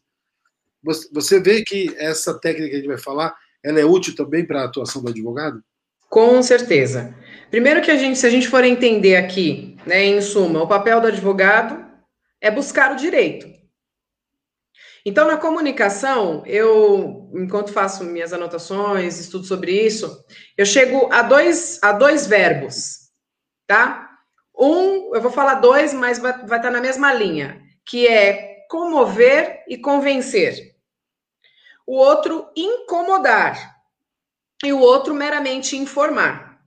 [0.84, 4.62] Você vê que essa técnica que a gente vai falar, ela é útil também para
[4.62, 5.64] a atuação do advogado?
[6.10, 7.16] Com certeza.
[7.50, 11.00] Primeiro que a gente, se a gente for entender aqui, né, em suma, o papel
[11.00, 11.86] do advogado
[12.42, 13.48] é buscar o direito.
[15.06, 20.24] Então, na comunicação, eu, enquanto faço minhas anotações, estudo sobre isso,
[20.58, 23.10] eu chego a dois, a dois verbos,
[23.66, 24.10] tá?
[24.56, 29.64] Um, eu vou falar dois, mas vai, vai estar na mesma linha, que é comover
[29.68, 30.72] e convencer
[31.86, 33.76] o outro incomodar
[34.64, 36.62] e o outro meramente informar.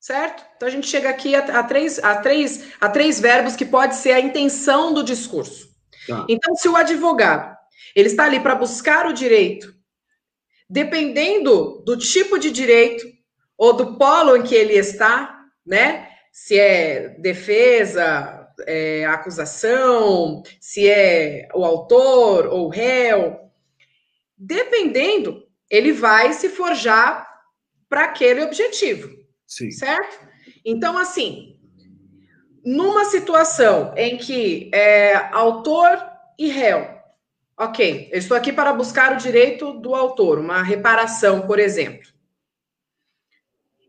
[0.00, 0.42] Certo?
[0.56, 3.96] Então a gente chega aqui a, a três, a, três, a três verbos que pode
[3.96, 5.67] ser a intenção do discurso.
[6.08, 6.26] Tá.
[6.28, 7.56] Então, se o advogado
[7.94, 9.72] ele está ali para buscar o direito,
[10.68, 13.06] dependendo do tipo de direito
[13.56, 16.08] ou do polo em que ele está, né?
[16.32, 23.48] Se é defesa, é acusação, se é o autor ou o réu,
[24.38, 27.26] Dependendo, ele vai se forjar
[27.88, 29.10] para aquele objetivo.
[29.44, 29.72] Sim.
[29.72, 30.28] Certo?
[30.64, 31.47] Então, assim,
[32.68, 35.98] numa situação em que é autor
[36.38, 36.86] e réu,
[37.58, 42.06] ok, eu estou aqui para buscar o direito do autor, uma reparação, por exemplo.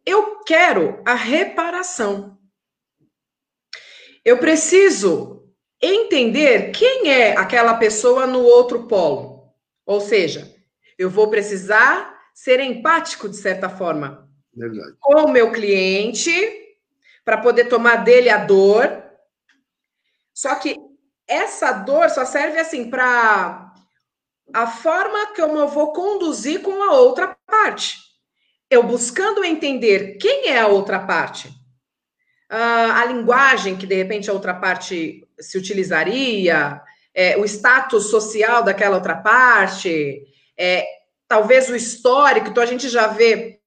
[0.05, 2.37] Eu quero a reparação.
[4.23, 5.43] Eu preciso
[5.81, 9.53] entender quem é aquela pessoa no outro polo.
[9.85, 10.55] Ou seja,
[10.97, 14.95] eu vou precisar ser empático, de certa forma, Verdade.
[15.01, 16.31] com o meu cliente,
[17.23, 19.03] para poder tomar dele a dor.
[20.33, 20.75] Só que
[21.27, 23.73] essa dor só serve assim para
[24.53, 27.97] a forma que eu vou conduzir com a outra parte.
[28.69, 31.47] Eu buscando entender quem é a outra parte,
[32.51, 36.81] uh, a linguagem que de repente a outra parte se utilizaria,
[37.13, 40.23] é, o status social daquela outra parte,
[40.57, 40.85] é,
[41.27, 43.59] talvez o histórico, então a gente já vê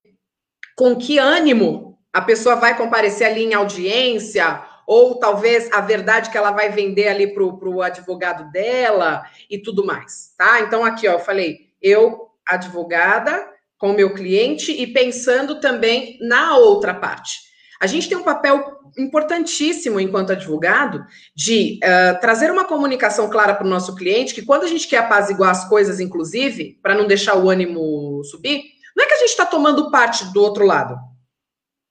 [0.76, 6.36] com que ânimo a pessoa vai comparecer ali em audiência, ou talvez a verdade que
[6.36, 10.60] ela vai vender ali para o advogado dela e tudo mais, tá?
[10.60, 13.48] Então, aqui, ó, eu falei, eu, advogada,
[13.78, 17.40] com meu cliente e pensando também na outra parte.
[17.80, 23.66] A gente tem um papel importantíssimo enquanto advogado de uh, trazer uma comunicação clara para
[23.66, 27.36] o nosso cliente, que quando a gente quer apaziguar as coisas, inclusive, para não deixar
[27.36, 28.62] o ânimo subir,
[28.96, 30.96] não é que a gente está tomando parte do outro lado.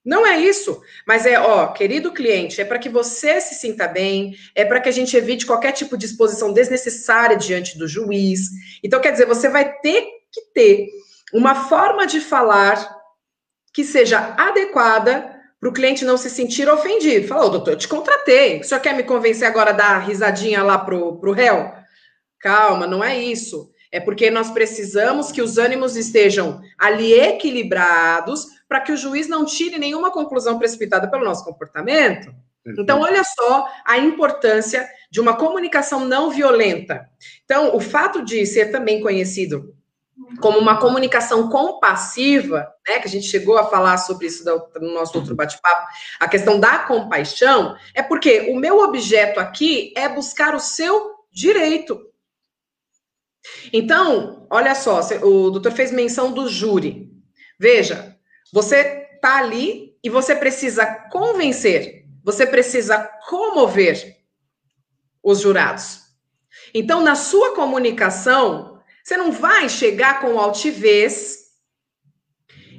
[0.04, 4.36] Não é isso, mas é, ó, querido cliente, é para que você se sinta bem,
[4.56, 8.50] é para que a gente evite qualquer tipo de exposição desnecessária diante do juiz.
[8.84, 10.88] Então, quer dizer, você vai ter que ter
[11.32, 13.00] uma forma de falar
[13.74, 17.28] que seja adequada para o cliente não se sentir ofendido.
[17.28, 18.60] Fala, ô, doutor, eu te contratei.
[18.60, 21.72] O senhor quer me convencer agora a dar risadinha lá pro, pro réu?
[22.40, 23.70] Calma, não é isso.
[23.92, 29.44] É porque nós precisamos que os ânimos estejam ali equilibrados para que o juiz não
[29.44, 32.34] tire nenhuma conclusão precipitada pelo nosso comportamento.
[32.66, 37.06] Então, olha só a importância de uma comunicação não violenta.
[37.44, 39.76] Então, o fato de ser também conhecido
[40.40, 44.46] como uma comunicação compassiva, né, que a gente chegou a falar sobre isso
[44.80, 50.08] no nosso outro bate-papo, a questão da compaixão, é porque o meu objeto aqui é
[50.08, 52.00] buscar o seu direito.
[53.74, 57.12] Então, olha só, o doutor fez menção do júri.
[57.60, 58.11] Veja,
[58.52, 64.18] você está ali e você precisa convencer, você precisa comover
[65.24, 66.02] os jurados.
[66.74, 71.52] Então, na sua comunicação, você não vai chegar com altivez,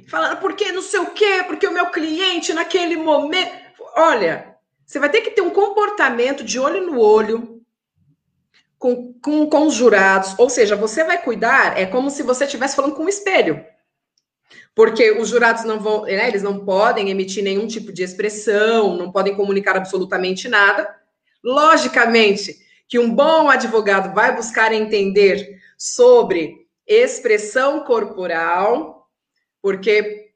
[0.07, 3.51] falando porque não sei o quê, porque o meu cliente naquele momento.
[3.95, 4.55] Olha,
[4.85, 7.61] você vai ter que ter um comportamento de olho no olho
[8.77, 10.35] com, com, com os jurados.
[10.37, 13.65] Ou seja, você vai cuidar, é como se você estivesse falando com um espelho.
[14.75, 19.11] Porque os jurados não vão, né, eles não podem emitir nenhum tipo de expressão, não
[19.11, 20.87] podem comunicar absolutamente nada.
[21.43, 22.57] Logicamente
[22.87, 29.07] que um bom advogado vai buscar entender sobre expressão corporal,
[29.61, 30.31] porque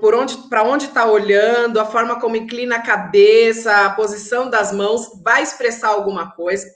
[0.00, 4.72] por, onde para onde está olhando, a forma como inclina a cabeça, a posição das
[4.72, 6.66] mãos vai expressar alguma coisa.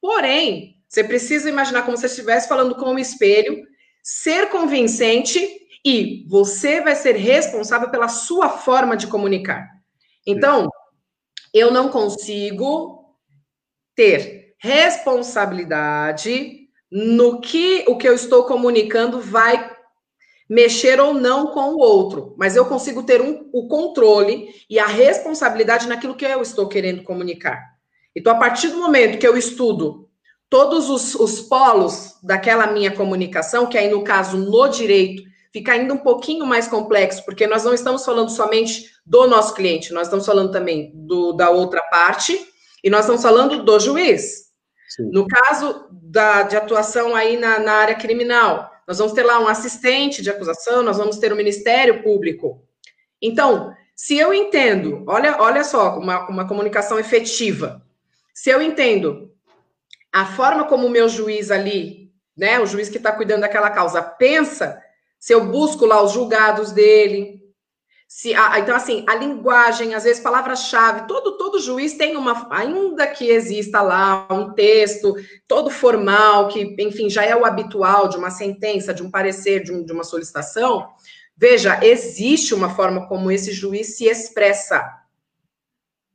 [0.00, 3.64] Porém, você precisa imaginar como se estivesse falando com um espelho,
[4.02, 9.70] ser convincente e você vai ser responsável pela sua forma de comunicar.
[10.26, 10.68] Então,
[11.54, 13.14] eu não consigo
[13.94, 19.76] ter responsabilidade no que o que eu estou comunicando vai
[20.50, 24.88] mexer ou não com o outro, mas eu consigo ter um, o controle e a
[24.88, 27.62] responsabilidade naquilo que eu estou querendo comunicar.
[28.14, 30.10] Então, a partir do momento que eu estudo
[30.50, 35.94] todos os, os polos daquela minha comunicação, que aí no caso no direito fica ainda
[35.94, 40.26] um pouquinho mais complexo, porque nós não estamos falando somente do nosso cliente, nós estamos
[40.26, 42.38] falando também do, da outra parte
[42.84, 44.50] e nós estamos falando do juiz.
[44.86, 45.08] Sim.
[45.10, 49.48] No caso da, de atuação aí na, na área criminal, nós vamos ter lá um
[49.48, 52.62] assistente de acusação, nós vamos ter o um Ministério Público.
[53.22, 57.82] Então, se eu entendo, olha, olha só, uma, uma comunicação efetiva.
[58.34, 59.32] Se eu entendo
[60.12, 64.02] a forma como o meu juiz ali, né, o juiz que está cuidando daquela causa,
[64.02, 64.82] pensa,
[65.18, 67.36] se eu busco lá os julgados dele,
[68.08, 73.06] se, a, então, assim, a linguagem, às vezes, palavra-chave, todo, todo juiz tem uma, ainda
[73.06, 75.14] que exista lá um texto
[75.48, 79.72] todo formal, que, enfim, já é o habitual de uma sentença, de um parecer, de,
[79.72, 80.88] um, de uma solicitação.
[81.36, 84.82] Veja, existe uma forma como esse juiz se expressa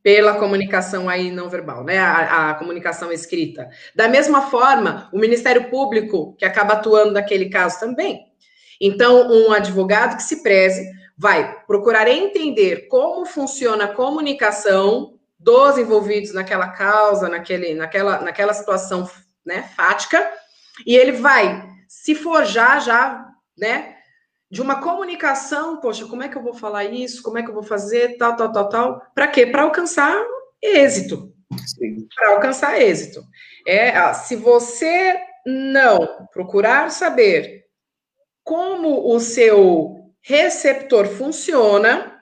[0.01, 1.99] pela comunicação aí não verbal, né?
[1.99, 3.69] A, a, comunicação escrita.
[3.93, 8.30] Da mesma forma, o Ministério Público, que acaba atuando naquele caso também.
[8.81, 10.83] Então, um advogado que se preze
[11.15, 19.07] vai procurar entender como funciona a comunicação dos envolvidos naquela causa, naquele, naquela, naquela situação
[19.45, 20.27] né, fática,
[20.85, 23.97] e ele vai se forjar já, né,
[24.49, 27.21] de uma comunicação, poxa, como é que eu vou falar isso?
[27.21, 28.17] Como é que eu vou fazer?
[28.17, 29.01] Tal, tal, tal, tal.
[29.13, 29.45] Para quê?
[29.45, 30.13] Para alcançar
[30.61, 31.31] êxito.
[32.15, 33.23] Para alcançar êxito.
[33.65, 37.61] É, se você não procurar saber
[38.43, 42.21] como o seu receptor funciona,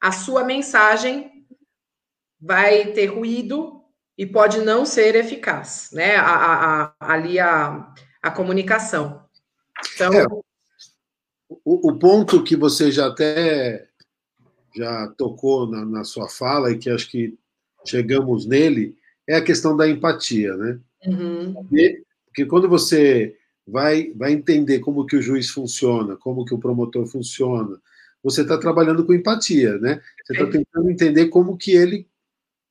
[0.00, 1.46] a sua mensagem
[2.40, 3.82] vai ter ruído
[4.18, 6.16] e pode não ser eficaz, né?
[6.16, 9.24] A, a, a, ali a, a comunicação.
[9.94, 10.12] Então.
[10.12, 10.26] É,
[11.64, 13.88] o, o, ponto que você já até
[14.74, 17.36] já tocou na, na, sua fala e que acho que
[17.84, 18.96] chegamos nele
[19.28, 20.80] é a questão da empatia, né?
[21.06, 21.66] Uhum.
[22.26, 27.06] Porque quando você vai, vai entender como que o juiz funciona, como que o promotor
[27.06, 27.80] funciona.
[28.22, 30.00] Você está trabalhando com empatia, né?
[30.24, 32.08] Você está tentando entender como que ele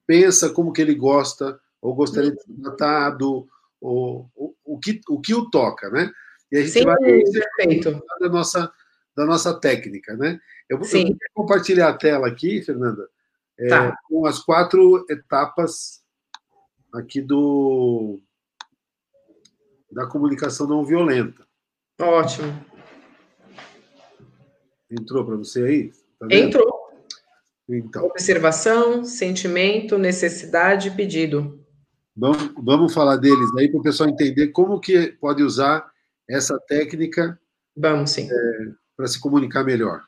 [0.07, 3.47] pensa, como que ele gosta, ou gostaria de ser tratado,
[3.79, 6.11] ou, ou, o, que, o que o toca, né?
[6.51, 8.01] E a gente Sim, vai perfeito.
[8.19, 8.71] da nossa,
[9.15, 10.39] da nossa técnica, né?
[10.69, 13.07] Eu, eu vou compartilhar a tela aqui, Fernanda,
[13.59, 13.97] é, tá.
[14.07, 16.01] com as quatro etapas
[16.93, 18.21] aqui do,
[19.91, 21.45] da comunicação não violenta.
[21.99, 22.53] Ótimo.
[24.89, 25.91] Entrou para você aí?
[26.19, 26.81] Tá Entrou.
[27.69, 28.05] Então.
[28.05, 31.59] Observação, sentimento, necessidade, pedido.
[32.15, 35.89] Vamos, vamos falar deles aí para o pessoal entender como que pode usar
[36.29, 37.39] essa técnica.
[37.75, 38.27] Vamos sim.
[38.29, 40.01] É, para se comunicar melhor.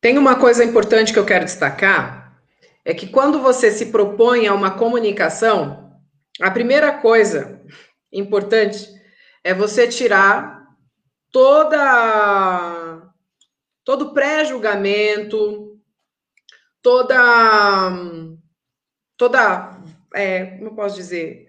[0.00, 2.40] Tem uma coisa importante que eu quero destacar,
[2.84, 5.92] é que quando você se propõe a uma comunicação,
[6.40, 7.60] a primeira coisa
[8.12, 8.97] importante
[9.48, 10.68] é você tirar
[11.32, 13.00] toda
[13.82, 15.80] todo pré-julgamento,
[16.82, 17.16] toda
[19.16, 19.80] toda
[20.14, 21.48] é, como eu posso dizer,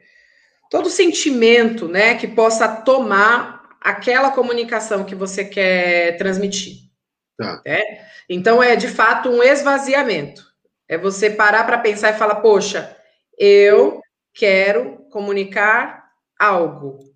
[0.71, 6.89] todo sentimento, né, que possa tomar aquela comunicação que você quer transmitir.
[7.37, 7.61] Tá.
[7.65, 7.81] Né?
[8.29, 10.41] Então é de fato um esvaziamento.
[10.87, 12.95] É você parar para pensar e falar, poxa,
[13.37, 14.01] eu
[14.33, 17.08] quero comunicar algo.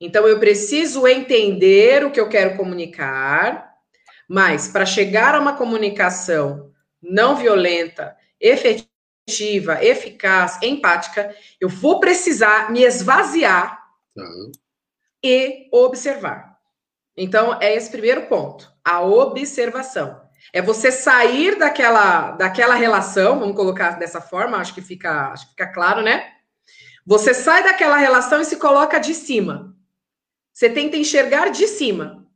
[0.00, 3.74] Então eu preciso entender o que eu quero comunicar,
[4.28, 6.70] mas para chegar a uma comunicação
[7.02, 13.80] não violenta, efetiva, eficaz, empática, eu vou precisar me esvaziar
[14.16, 14.52] uhum.
[15.22, 16.56] e observar.
[17.16, 20.20] Então é esse primeiro ponto, a observação.
[20.52, 25.50] É você sair daquela daquela relação, vamos colocar dessa forma, acho que fica, acho que
[25.50, 26.32] fica claro, né?
[27.06, 29.75] Você sai daquela relação e se coloca de cima.
[30.56, 32.26] Você tenta enxergar de cima,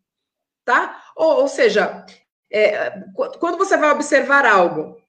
[0.63, 1.03] tá?
[1.17, 2.05] Ou, ou seja,
[2.53, 5.01] é, quando você vai observar algo,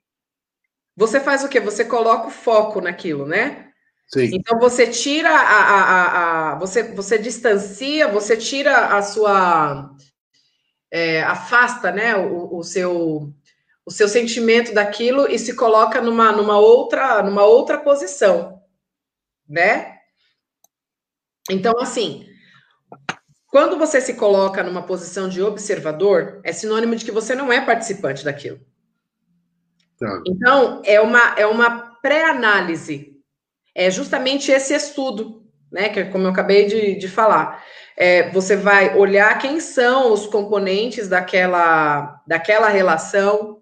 [0.95, 1.59] você faz o quê?
[1.59, 3.69] Você coloca o foco naquilo, né?
[4.07, 4.29] Sim.
[4.31, 9.93] Então você tira a, a, a, a, você, você distancia, você tira a sua
[10.89, 13.33] é, afasta, né, o, o, seu
[13.85, 18.61] o seu sentimento daquilo e se coloca numa, numa outra numa outra posição
[19.47, 19.97] né?
[21.49, 22.30] Então, assim,
[23.51, 27.59] quando você se coloca numa posição de observador, é sinônimo de que você não é
[27.59, 28.61] participante daquilo.
[29.99, 30.23] Tá.
[30.25, 33.11] Então, é uma, é uma pré-análise.
[33.75, 35.89] É justamente esse estudo, né?
[35.89, 37.61] Que é como eu acabei de, de falar.
[37.97, 43.61] É, você vai olhar quem são os componentes daquela, daquela relação,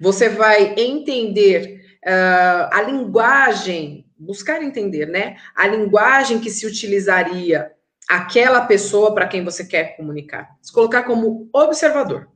[0.00, 5.36] você vai entender uh, a linguagem buscar entender, né?
[5.54, 7.75] A linguagem que se utilizaria
[8.08, 10.48] aquela pessoa para quem você quer comunicar.
[10.62, 12.28] Se colocar como observador.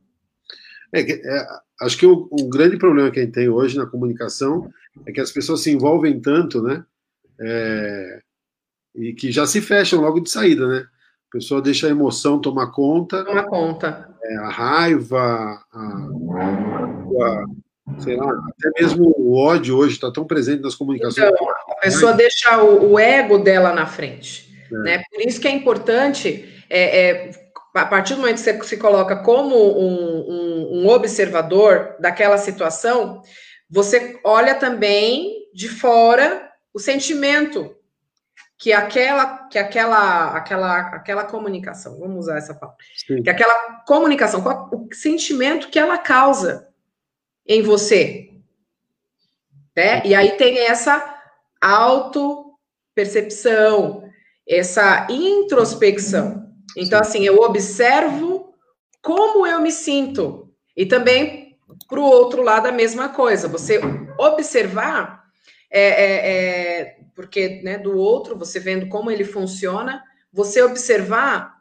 [0.93, 1.47] É, é,
[1.81, 4.69] acho que o, o, grande problema que a gente tem hoje na comunicação
[5.05, 6.83] é que as pessoas se envolvem tanto, né?
[7.39, 8.21] É,
[8.95, 10.85] e que já se fecham logo de saída, né?
[11.29, 13.23] A pessoa deixa a emoção tomar conta.
[13.23, 14.09] Tomar conta.
[14.21, 17.45] É, a raiva, a, a,
[17.99, 21.31] sei lá, até mesmo o ódio hoje está tão presente nas comunicações.
[21.31, 24.50] Então, a pessoa deixa o, o, ego dela na frente.
[24.71, 24.77] É.
[24.77, 25.03] Né?
[25.11, 27.31] Por isso que é importante, é, é,
[27.75, 33.21] a partir do momento que você se coloca como um, um, um observador daquela situação,
[33.69, 37.75] você olha também de fora o sentimento
[38.57, 43.23] que aquela que aquela aquela aquela comunicação, vamos usar essa palavra, Sim.
[43.23, 46.67] que aquela comunicação, o sentimento que ela causa
[47.47, 48.29] em você.
[49.75, 50.05] Né?
[50.05, 51.19] E aí tem essa
[51.59, 54.10] auto-percepção,
[54.55, 56.51] essa introspecção.
[56.75, 58.53] Então, assim, eu observo
[59.01, 60.49] como eu me sinto.
[60.75, 63.47] E também, para o outro lado, a mesma coisa.
[63.47, 63.79] Você
[64.17, 65.23] observar,
[65.69, 71.55] é, é, é, porque né, do outro, você vendo como ele funciona, você observar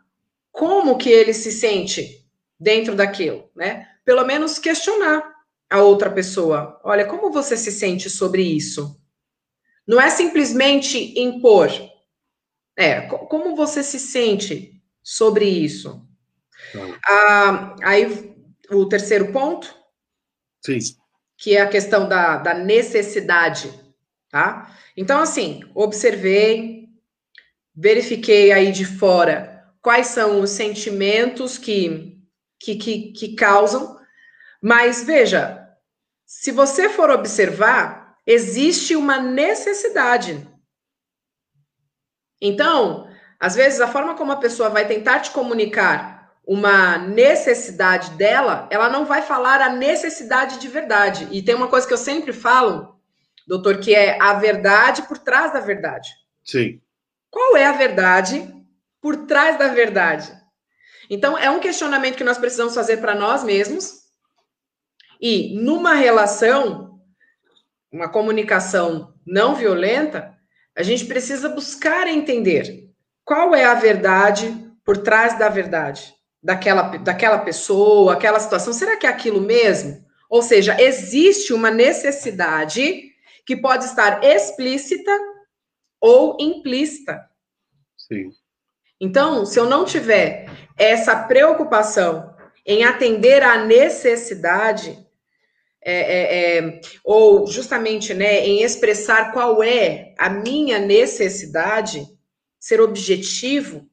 [0.51, 2.26] como que ele se sente
[2.59, 3.86] dentro daquilo, né?
[4.05, 5.22] Pelo menos questionar
[5.70, 9.01] a outra pessoa: olha, como você se sente sobre isso?
[9.86, 11.70] Não é simplesmente impor.
[12.80, 16.02] É, como você se sente sobre isso?
[17.06, 18.34] Ah, aí,
[18.70, 19.76] o terceiro ponto.
[20.64, 20.78] Sim.
[21.36, 23.70] Que é a questão da, da necessidade,
[24.30, 24.74] tá?
[24.96, 26.88] Então, assim, observei,
[27.74, 32.18] verifiquei aí de fora quais são os sentimentos que,
[32.58, 33.98] que, que, que causam,
[34.62, 35.68] mas veja,
[36.24, 40.49] se você for observar, existe uma necessidade.
[42.41, 48.66] Então, às vezes, a forma como a pessoa vai tentar te comunicar uma necessidade dela,
[48.70, 51.28] ela não vai falar a necessidade de verdade.
[51.30, 52.99] E tem uma coisa que eu sempre falo,
[53.47, 56.09] doutor, que é a verdade por trás da verdade.
[56.45, 56.80] Sim.
[57.30, 58.53] Qual é a verdade
[59.01, 60.32] por trás da verdade?
[61.09, 64.01] Então, é um questionamento que nós precisamos fazer para nós mesmos
[65.20, 67.01] e numa relação,
[67.93, 70.36] uma comunicação não violenta,
[70.80, 72.88] a gente precisa buscar entender
[73.22, 78.72] qual é a verdade por trás da verdade daquela, daquela pessoa, aquela situação.
[78.72, 80.02] Será que é aquilo mesmo?
[80.28, 83.10] Ou seja, existe uma necessidade
[83.44, 85.10] que pode estar explícita
[86.00, 87.28] ou implícita.
[87.98, 88.30] Sim.
[88.98, 94.98] Então, se eu não tiver essa preocupação em atender à necessidade,
[95.82, 102.06] é, é, é, ou justamente né, em expressar qual é a minha necessidade,
[102.58, 103.88] ser objetivo,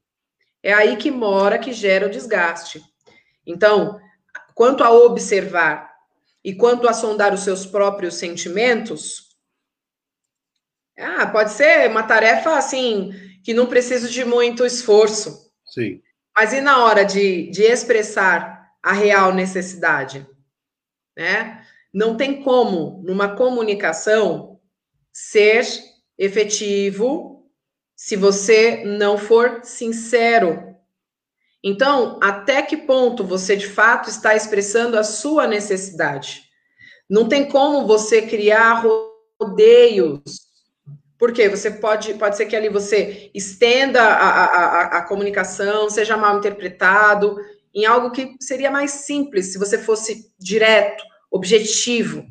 [0.62, 2.82] é aí que mora que gera o desgaste.
[3.46, 4.00] Então,
[4.54, 5.90] quanto a observar
[6.44, 9.28] e quanto a sondar os seus próprios sentimentos,
[10.98, 13.12] ah, pode ser uma tarefa assim
[13.44, 15.50] que não precisa de muito esforço.
[15.66, 16.02] Sim.
[16.36, 20.28] Mas e na hora de, de expressar a real necessidade?
[21.16, 21.66] Né?
[21.98, 24.60] Não tem como, numa comunicação,
[25.12, 25.68] ser
[26.16, 27.50] efetivo
[27.96, 30.76] se você não for sincero.
[31.64, 36.44] Então, até que ponto você de fato está expressando a sua necessidade?
[37.10, 38.86] Não tem como você criar
[39.42, 40.22] rodeios
[41.18, 46.38] porque você pode, pode ser que ali você estenda a, a, a, comunicação, seja mal
[46.38, 47.38] interpretado,
[47.74, 52.26] em algo que seria mais simples se você fosse direto, objetivo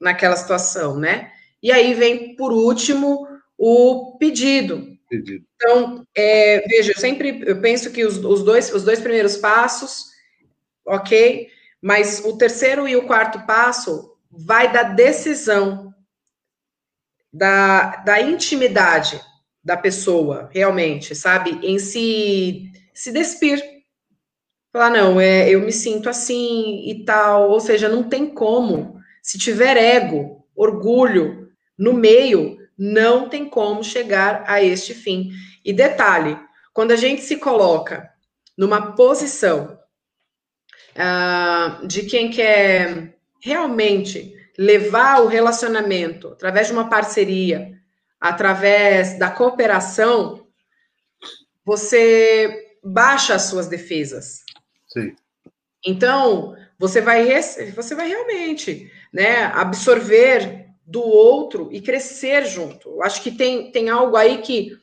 [0.00, 1.32] naquela situação, né?
[1.62, 3.26] E aí vem, por último,
[3.56, 4.96] o pedido.
[5.08, 5.44] pedido.
[5.54, 10.06] Então, é, veja, eu sempre eu penso que os, os, dois, os dois primeiros passos,
[10.86, 11.48] ok,
[11.82, 15.94] mas o terceiro e o quarto passo vai da decisão
[17.32, 19.20] da, da intimidade
[19.62, 21.58] da pessoa, realmente, sabe?
[21.62, 23.62] Em se, se despir.
[24.72, 27.50] Falar, não, é, eu me sinto assim e tal.
[27.50, 29.00] Ou seja, não tem como.
[29.22, 31.48] Se tiver ego, orgulho
[31.78, 35.30] no meio, não tem como chegar a este fim.
[35.64, 36.38] E detalhe,
[36.72, 38.08] quando a gente se coloca
[38.56, 39.78] numa posição
[40.96, 47.72] uh, de quem quer realmente levar o relacionamento através de uma parceria,
[48.20, 50.46] através da cooperação,
[51.64, 54.40] você baixa as suas defesas.
[54.92, 55.14] Sim.
[55.86, 57.26] Então, você vai,
[57.74, 62.88] você vai realmente né, absorver do outro e crescer junto.
[62.90, 64.76] Eu acho que tem, tem algo aí que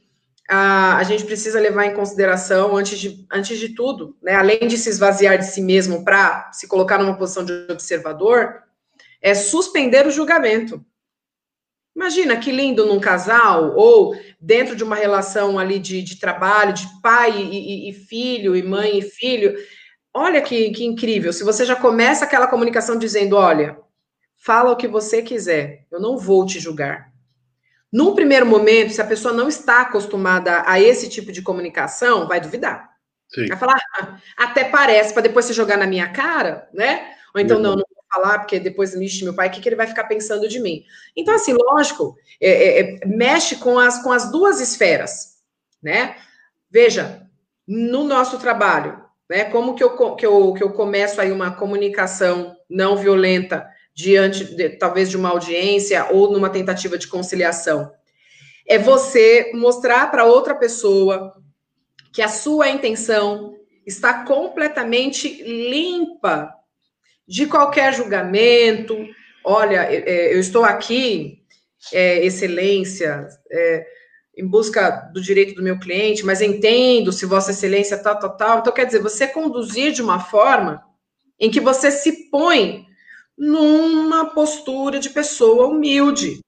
[0.50, 4.36] a, a gente precisa levar em consideração antes de, antes de tudo, né?
[4.36, 8.64] Além de se esvaziar de si mesmo para se colocar numa posição de observador,
[9.22, 10.84] é suspender o julgamento.
[11.94, 16.86] Imagina que lindo num casal, ou dentro de uma relação ali de, de trabalho, de
[17.02, 19.58] pai e, e, e, filho, e mãe e filho.
[20.18, 21.32] Olha que, que incrível.
[21.32, 23.78] Se você já começa aquela comunicação dizendo: olha,
[24.36, 27.14] fala o que você quiser, eu não vou te julgar.
[27.94, 32.42] Num primeiro momento, se a pessoa não está acostumada a esse tipo de comunicação, vai
[32.42, 32.90] duvidar.
[33.30, 33.46] Sim.
[33.46, 37.14] Vai falar, ah, até parece, para depois você jogar na minha cara, né?
[37.36, 39.86] Ou então, não, não falar, porque depois, vixe, meu pai, o que, que ele vai
[39.86, 40.84] ficar pensando de mim?
[41.16, 45.38] Então, assim, lógico, é, é, é, mexe com as, com as duas esferas,
[45.82, 46.16] né?
[46.72, 47.30] Veja,
[47.68, 52.56] no nosso trabalho, né, como que eu, que, eu, que eu começo aí uma comunicação
[52.70, 57.92] não violenta diante, de, talvez, de uma audiência ou numa tentativa de conciliação?
[58.66, 61.34] É você mostrar para outra pessoa
[62.14, 63.56] que a sua intenção
[63.86, 66.54] está completamente limpa
[67.28, 68.98] de qualquer julgamento.
[69.44, 71.44] Olha, é, eu estou aqui,
[71.94, 73.86] é, excelência, é,
[74.38, 78.60] em busca do direito do meu cliente, mas entendo se Vossa Excelência tal, tal, tal.
[78.60, 80.86] Então, quer dizer, você conduzir de uma forma
[81.40, 82.86] em que você se põe
[83.36, 86.40] numa postura de pessoa humilde.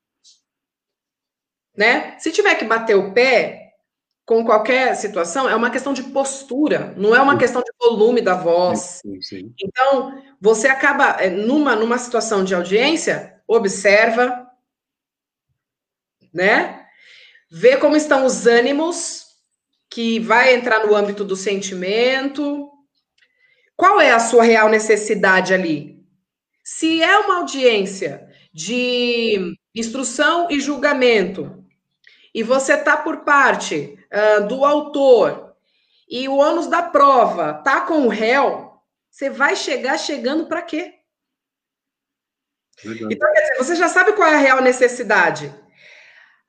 [1.76, 2.18] Né?
[2.20, 3.70] Se tiver que bater o pé,
[4.26, 8.36] com qualquer situação, é uma questão de postura, não é uma questão de volume da
[8.36, 9.02] voz.
[9.02, 9.54] Sim, sim.
[9.60, 14.48] Então, você acaba, é, numa, numa situação de audiência, observa,
[16.32, 16.79] né?
[17.50, 19.26] Vê como estão os ânimos,
[19.90, 22.70] que vai entrar no âmbito do sentimento.
[23.76, 26.06] Qual é a sua real necessidade ali?
[26.64, 31.66] Se é uma audiência de instrução e julgamento,
[32.34, 35.56] e você está por parte uh, do autor
[36.08, 38.80] e o ônus da prova tá com o réu,
[39.10, 40.96] você vai chegar chegando para quê?
[42.84, 43.12] Legal.
[43.12, 45.54] Então, quer dizer, você já sabe qual é a real necessidade.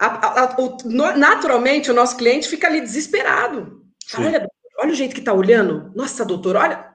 [0.01, 0.79] A, a, o,
[1.19, 3.83] naturalmente, o nosso cliente fica ali desesperado.
[4.17, 4.49] Olha,
[4.79, 5.93] olha o jeito que está olhando.
[5.95, 6.87] Nossa, doutor, olha.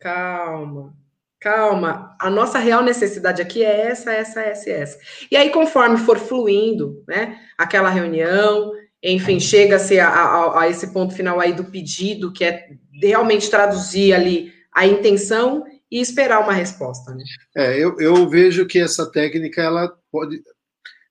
[0.00, 0.92] Calma,
[1.38, 2.16] calma.
[2.20, 4.98] A nossa real necessidade aqui é essa, essa, essa essa.
[5.30, 11.14] E aí, conforme for fluindo, né, aquela reunião, enfim, chega-se a, a, a, esse ponto
[11.14, 12.68] final aí do pedido, que é
[13.00, 17.14] realmente traduzir ali a intenção e esperar uma resposta.
[17.14, 17.22] Né?
[17.56, 20.42] É, eu, eu vejo que essa técnica ela pode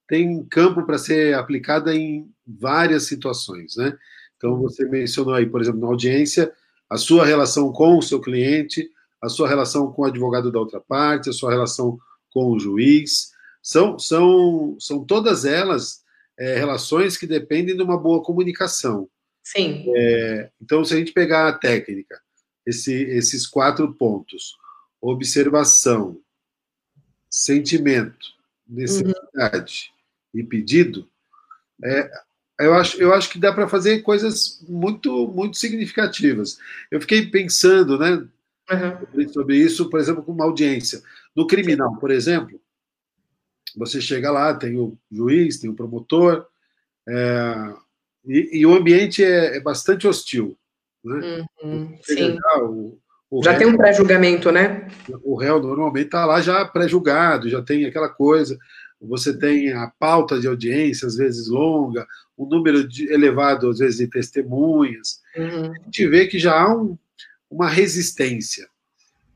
[0.10, 3.96] tem campo para ser aplicada em várias situações, né?
[4.36, 6.52] Então você mencionou aí, por exemplo, na audiência,
[6.90, 8.90] a sua relação com o seu cliente,
[9.22, 12.00] a sua relação com o advogado da outra parte, a sua relação
[12.32, 13.32] com o juiz.
[13.62, 16.04] São, são, são todas elas
[16.40, 19.08] é, relações que dependem de uma boa comunicação.
[19.44, 19.86] Sim.
[19.96, 22.20] É, então, se a gente pegar a técnica,
[22.66, 24.56] esse, esses quatro pontos:
[25.00, 26.20] observação,
[27.30, 28.26] sentimento,
[28.68, 29.99] necessidade uhum.
[30.34, 31.10] E pedido,
[31.84, 32.10] é,
[32.60, 36.58] eu acho, eu acho que dá para fazer coisas muito, muito significativas.
[36.92, 38.28] Eu fiquei pensando, né,
[38.70, 39.30] uhum.
[39.30, 41.02] sobre isso, por exemplo, com uma audiência.
[41.36, 42.60] No criminal, por exemplo,
[43.76, 46.46] você chega lá, tem o juiz, tem o promotor,
[47.08, 47.74] é,
[48.26, 50.58] e, e, o ambiente é, é bastante hostil.
[51.04, 51.46] Né?
[51.64, 52.38] Uhum, sim.
[52.38, 53.00] Lá, o,
[53.32, 54.88] o já réu, tem um pré-julgamento, né?
[55.24, 58.60] O réu normalmente está lá já pré-julgado, já tem aquela coisa.
[59.02, 62.06] Você tem a pauta de audiência, às vezes longa,
[62.38, 65.22] um número de, elevado, às vezes, de testemunhas.
[65.36, 65.72] Uhum.
[65.72, 66.98] A gente vê que já há um,
[67.50, 68.68] uma resistência.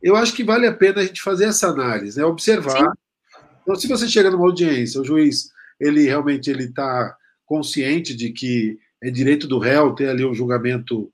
[0.02, 2.26] Eu acho que vale a pena a gente fazer essa análise, né?
[2.26, 2.78] observar.
[2.78, 3.40] Sim.
[3.62, 8.78] Então, se você chega numa audiência, o juiz ele realmente ele está consciente de que
[9.02, 11.12] é direito do réu ter ali um julgamento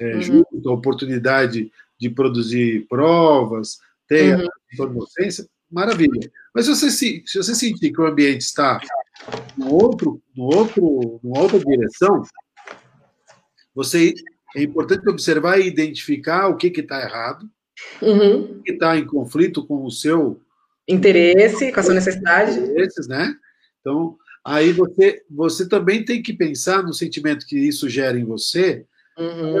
[0.00, 0.22] é, uhum.
[0.22, 4.48] justo, a oportunidade de produzir provas, ter uhum.
[4.80, 5.46] a inocência,
[5.76, 6.32] maravilha.
[6.54, 8.80] Mas se você, se, você sentir que o ambiente está
[9.56, 12.22] no outro, no outro, numa outra direção,
[13.74, 14.14] você
[14.56, 17.46] é importante observar e identificar o que está errado,
[18.00, 18.58] uhum.
[18.58, 20.40] o que está em conflito com o seu
[20.88, 22.58] interesse, com a sua necessidade.
[22.58, 23.34] Interesses, né?
[23.80, 28.86] Então, aí você, você também tem que pensar no sentimento que isso gera em você,
[29.18, 29.60] uhum.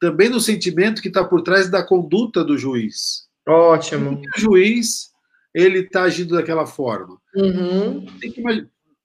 [0.00, 3.28] também no sentimento que está por trás da conduta do juiz.
[3.48, 4.22] Ótimo.
[4.36, 5.09] O juiz
[5.54, 7.20] ele está agindo daquela forma.
[7.34, 8.06] Uhum.
[8.20, 8.42] Que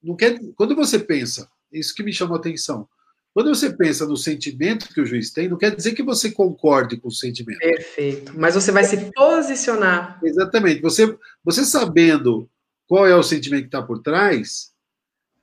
[0.03, 2.87] não quer, quando você pensa, isso que me chamou a atenção,
[3.33, 6.95] quando você pensa no sentimento que o juiz tem, não quer dizer que você concorde
[6.95, 7.59] com o sentimento.
[7.59, 8.31] Perfeito.
[8.33, 10.19] Mas você vai se posicionar.
[10.23, 10.81] Exatamente.
[10.81, 12.49] Você, você sabendo
[12.87, 14.71] qual é o sentimento que está por trás,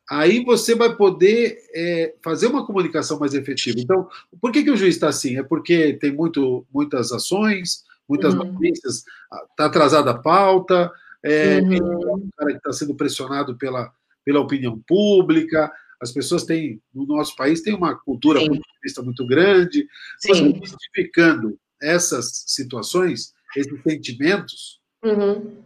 [0.08, 3.78] aí você vai poder é, fazer uma comunicação mais efetiva.
[3.78, 4.08] Então,
[4.40, 5.38] por que, que o juiz está assim?
[5.38, 8.52] É porque tem muito, muitas ações, muitas uhum.
[8.52, 9.04] notícias,
[9.50, 10.90] está atrasada a pauta,
[11.22, 12.16] é, uhum.
[12.16, 13.92] um cara que está sendo pressionado pela,
[14.24, 15.72] pela opinião pública,
[16.02, 19.86] as pessoas têm, no nosso país, tem uma cultura populista muito grande.
[20.18, 20.48] Sim.
[20.48, 25.58] identificando essas situações, esses sentimentos, uhum.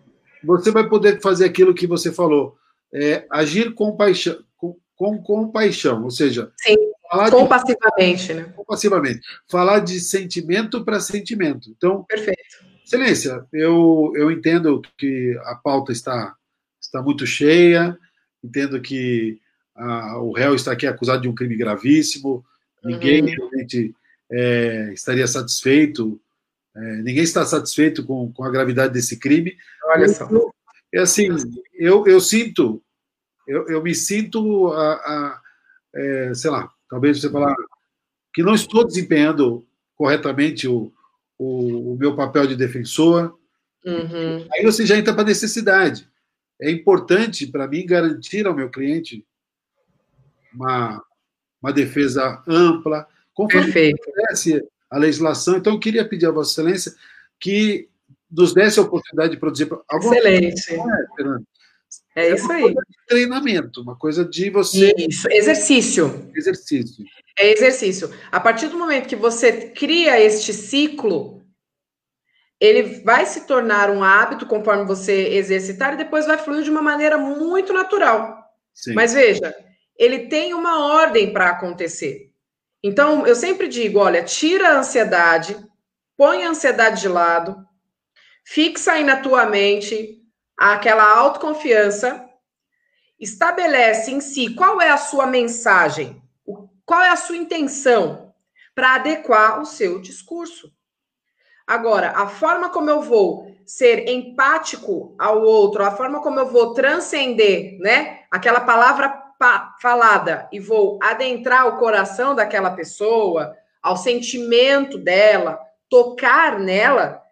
[0.44, 2.56] você vai poder fazer aquilo que você falou,
[2.92, 6.76] é, agir com paixão, com, com, com paixão, ou seja, Sim.
[7.30, 8.52] Compassivamente, de, né?
[8.54, 9.20] Compassivamente.
[9.48, 11.70] Falar de sentimento para sentimento.
[11.76, 12.66] Então, perfeito.
[12.84, 16.36] Excelência, eu, eu entendo que a pauta está,
[16.80, 17.98] está muito cheia,
[18.44, 19.40] entendo que
[19.74, 22.44] ah, o réu está aqui acusado de um crime gravíssimo,
[22.84, 23.28] ninguém uhum.
[23.28, 23.92] realmente
[24.30, 26.20] é, estaria satisfeito,
[26.76, 29.56] é, ninguém está satisfeito com, com a gravidade desse crime.
[29.86, 30.28] Olha só.
[30.94, 31.28] É assim,
[31.74, 32.80] eu, eu sinto,
[33.48, 35.42] eu, eu me sinto, a, a
[35.92, 37.54] é, sei lá, talvez você falar
[38.32, 39.66] que não estou desempenhando
[39.96, 40.92] corretamente o,
[41.38, 43.38] o, o meu papel de defensor.
[43.84, 44.46] Uhum.
[44.52, 46.08] Aí você já entra para a necessidade.
[46.60, 49.24] É importante para mim garantir ao meu cliente
[50.54, 51.02] uma,
[51.62, 53.94] uma defesa ampla, conforme
[54.90, 55.56] a legislação.
[55.56, 56.94] Então, eu queria pedir a Vossa Excelência
[57.38, 57.88] que
[58.30, 60.76] nos desse a oportunidade de produzir alguma Excelente.
[60.76, 61.42] Coisa,
[62.14, 62.74] é, é isso aí.
[63.06, 64.94] treinamento, uma coisa de você.
[64.96, 66.30] Isso, exercício.
[66.34, 67.04] Exercício.
[67.38, 68.10] É exercício.
[68.32, 71.44] A partir do momento que você cria este ciclo,
[72.58, 76.80] ele vai se tornar um hábito conforme você exercitar e depois vai fluir de uma
[76.80, 78.44] maneira muito natural.
[78.74, 78.94] Sim.
[78.94, 79.54] Mas veja,
[79.98, 82.30] ele tem uma ordem para acontecer.
[82.82, 85.56] Então, eu sempre digo: olha, tira a ansiedade,
[86.16, 87.56] põe a ansiedade de lado,
[88.44, 90.15] fixa aí na tua mente
[90.56, 92.24] aquela autoconfiança,
[93.18, 96.22] estabelece em si qual é a sua mensagem,
[96.84, 98.34] qual é a sua intenção
[98.74, 100.72] para adequar o seu discurso.
[101.66, 106.72] Agora, a forma como eu vou ser empático ao outro, a forma como eu vou
[106.74, 108.20] transcender, né?
[108.30, 109.24] Aquela palavra
[109.80, 117.22] falada e vou adentrar o coração daquela pessoa, ao sentimento dela, tocar nela,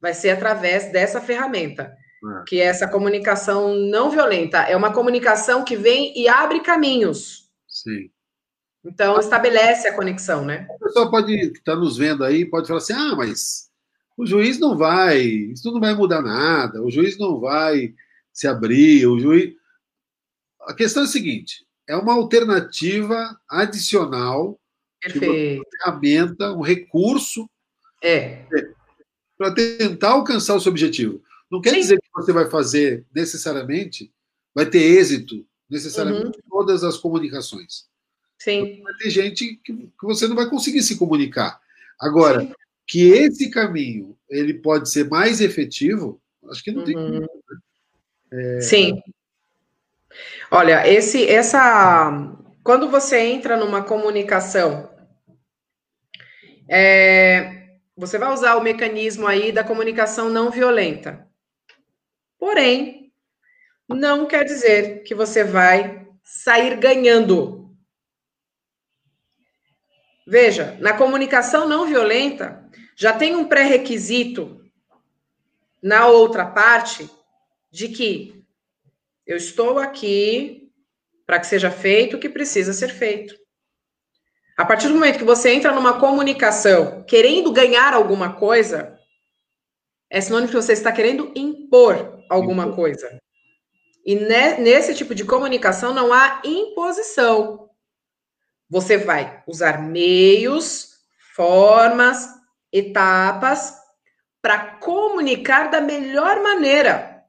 [0.00, 2.44] vai ser através dessa ferramenta, é.
[2.46, 4.58] que é essa comunicação não violenta.
[4.58, 7.48] É uma comunicação que vem e abre caminhos.
[7.68, 8.10] Sim.
[8.84, 10.66] Então, estabelece a conexão, né?
[10.68, 13.70] A pessoa pode estar nos vendo aí, pode falar assim: ah, mas
[14.16, 17.94] o juiz não vai, isso não vai mudar nada, o juiz não vai
[18.32, 19.54] se abrir, o juiz
[20.62, 24.58] a questão é a seguinte: é uma alternativa adicional,
[25.04, 27.48] uma ferramenta, um recurso
[28.02, 28.44] é.
[29.36, 31.22] para tentar alcançar o seu objetivo.
[31.52, 31.80] Não quer Sim.
[31.80, 34.10] dizer que você vai fazer necessariamente,
[34.54, 36.32] vai ter êxito necessariamente uhum.
[36.46, 37.84] em todas as comunicações.
[38.38, 38.82] Sim.
[38.82, 41.60] Vai ter gente que, que você não vai conseguir se comunicar.
[42.00, 42.54] Agora, Sim.
[42.86, 46.18] que esse caminho ele pode ser mais efetivo,
[46.50, 46.84] acho que não uhum.
[46.86, 47.20] tem como.
[47.20, 47.26] Né?
[48.32, 48.60] É...
[48.62, 49.02] Sim.
[50.50, 52.34] Olha, esse, essa,
[52.64, 54.88] quando você entra numa comunicação,
[56.66, 61.30] é, você vai usar o mecanismo aí da comunicação não violenta.
[62.42, 63.12] Porém,
[63.88, 67.72] não quer dizer que você vai sair ganhando.
[70.26, 74.60] Veja, na comunicação não violenta, já tem um pré-requisito
[75.80, 77.08] na outra parte
[77.70, 78.44] de que
[79.24, 80.68] eu estou aqui
[81.24, 83.36] para que seja feito o que precisa ser feito.
[84.58, 88.98] A partir do momento que você entra numa comunicação querendo ganhar alguma coisa,
[90.10, 93.20] é sinônimo que você está querendo impor alguma coisa.
[94.04, 97.70] E nesse tipo de comunicação não há imposição.
[98.68, 100.96] Você vai usar meios,
[101.36, 102.28] formas,
[102.72, 103.74] etapas
[104.40, 107.22] para comunicar da melhor maneira.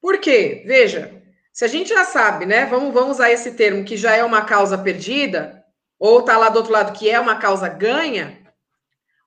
[0.00, 0.62] Por quê?
[0.66, 2.64] Veja, se a gente já sabe, né?
[2.66, 5.62] Vamos, vamos usar esse termo que já é uma causa perdida,
[5.98, 8.40] ou tá lá do outro lado que é uma causa ganha.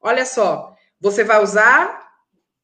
[0.01, 2.09] Olha só, você vai usar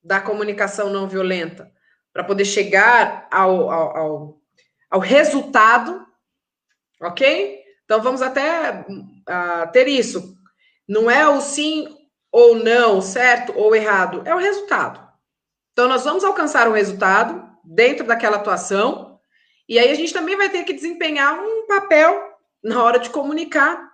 [0.03, 1.71] da comunicação não violenta
[2.13, 4.41] para poder chegar ao, ao, ao,
[4.89, 6.05] ao, resultado,
[7.01, 7.59] ok?
[7.85, 10.35] Então vamos até uh, ter isso.
[10.87, 11.87] Não é o sim
[12.31, 15.05] ou não, certo ou errado, é o resultado.
[15.71, 19.19] Então nós vamos alcançar o resultado dentro daquela atuação
[19.67, 22.31] e aí a gente também vai ter que desempenhar um papel
[22.63, 23.91] na hora de comunicar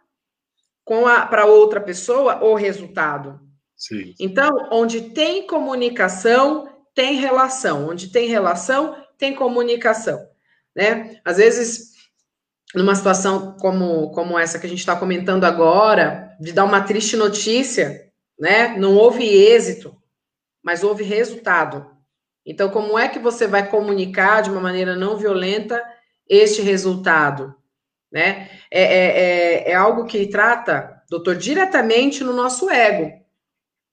[0.83, 3.39] com para outra pessoa o resultado.
[3.75, 4.15] Sim.
[4.19, 6.67] Então, onde tem comunicação,
[6.97, 7.87] tem relação.
[7.87, 10.27] Onde tem relação, tem comunicação.
[10.75, 11.21] Né?
[11.23, 11.91] Às vezes,
[12.73, 17.15] numa situação como, como essa que a gente está comentando agora, de dar uma triste
[17.15, 18.75] notícia, né?
[18.79, 19.95] Não houve êxito,
[20.63, 21.85] mas houve resultado.
[22.43, 25.83] Então, como é que você vai comunicar de uma maneira não violenta
[26.27, 27.55] este resultado?
[28.11, 28.49] Né?
[28.71, 29.19] É, é,
[29.67, 33.11] é, é algo que trata, doutor, diretamente no nosso ego.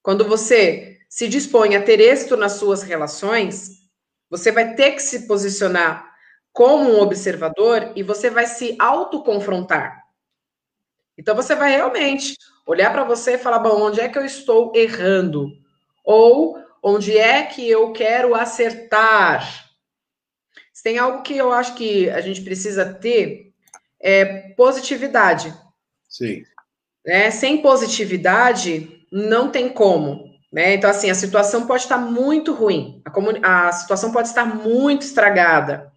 [0.03, 3.83] Quando você se dispõe a ter êxito nas suas relações,
[4.29, 6.13] você vai ter que se posicionar
[6.53, 10.03] como um observador e você vai se autoconfrontar.
[11.17, 12.37] Então você vai realmente
[12.67, 15.51] olhar para você e falar: bom, onde é que eu estou errando?
[16.05, 19.73] Ou Onde é que eu quero acertar?
[20.71, 23.55] Se tem algo que eu acho que a gente precisa ter,
[23.99, 25.55] é positividade.
[26.07, 26.45] Sim.
[27.03, 27.31] Né?
[27.31, 30.34] Sem positividade, não tem como.
[30.55, 30.75] Né?
[30.75, 33.03] Então, assim, a situação pode estar muito ruim,
[33.43, 35.91] a, a situação pode estar muito estragada,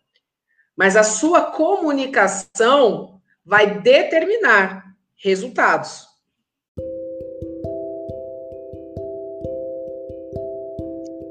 [0.75, 6.07] mas a sua comunicação vai determinar resultados.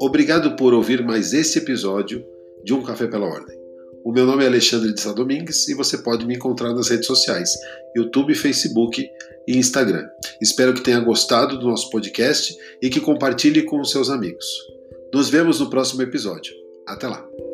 [0.01, 2.25] Obrigado por ouvir mais esse episódio
[2.63, 3.59] de Um Café pela Ordem.
[4.05, 7.07] O meu nome é Alexandre de Sá Domingues e você pode me encontrar nas redes
[7.07, 7.51] sociais,
[7.97, 9.05] YouTube, Facebook
[9.47, 10.07] e Instagram.
[10.41, 14.47] Espero que tenha gostado do nosso podcast e que compartilhe com os seus amigos.
[15.13, 16.53] Nos vemos no próximo episódio.
[16.87, 17.46] Até lá!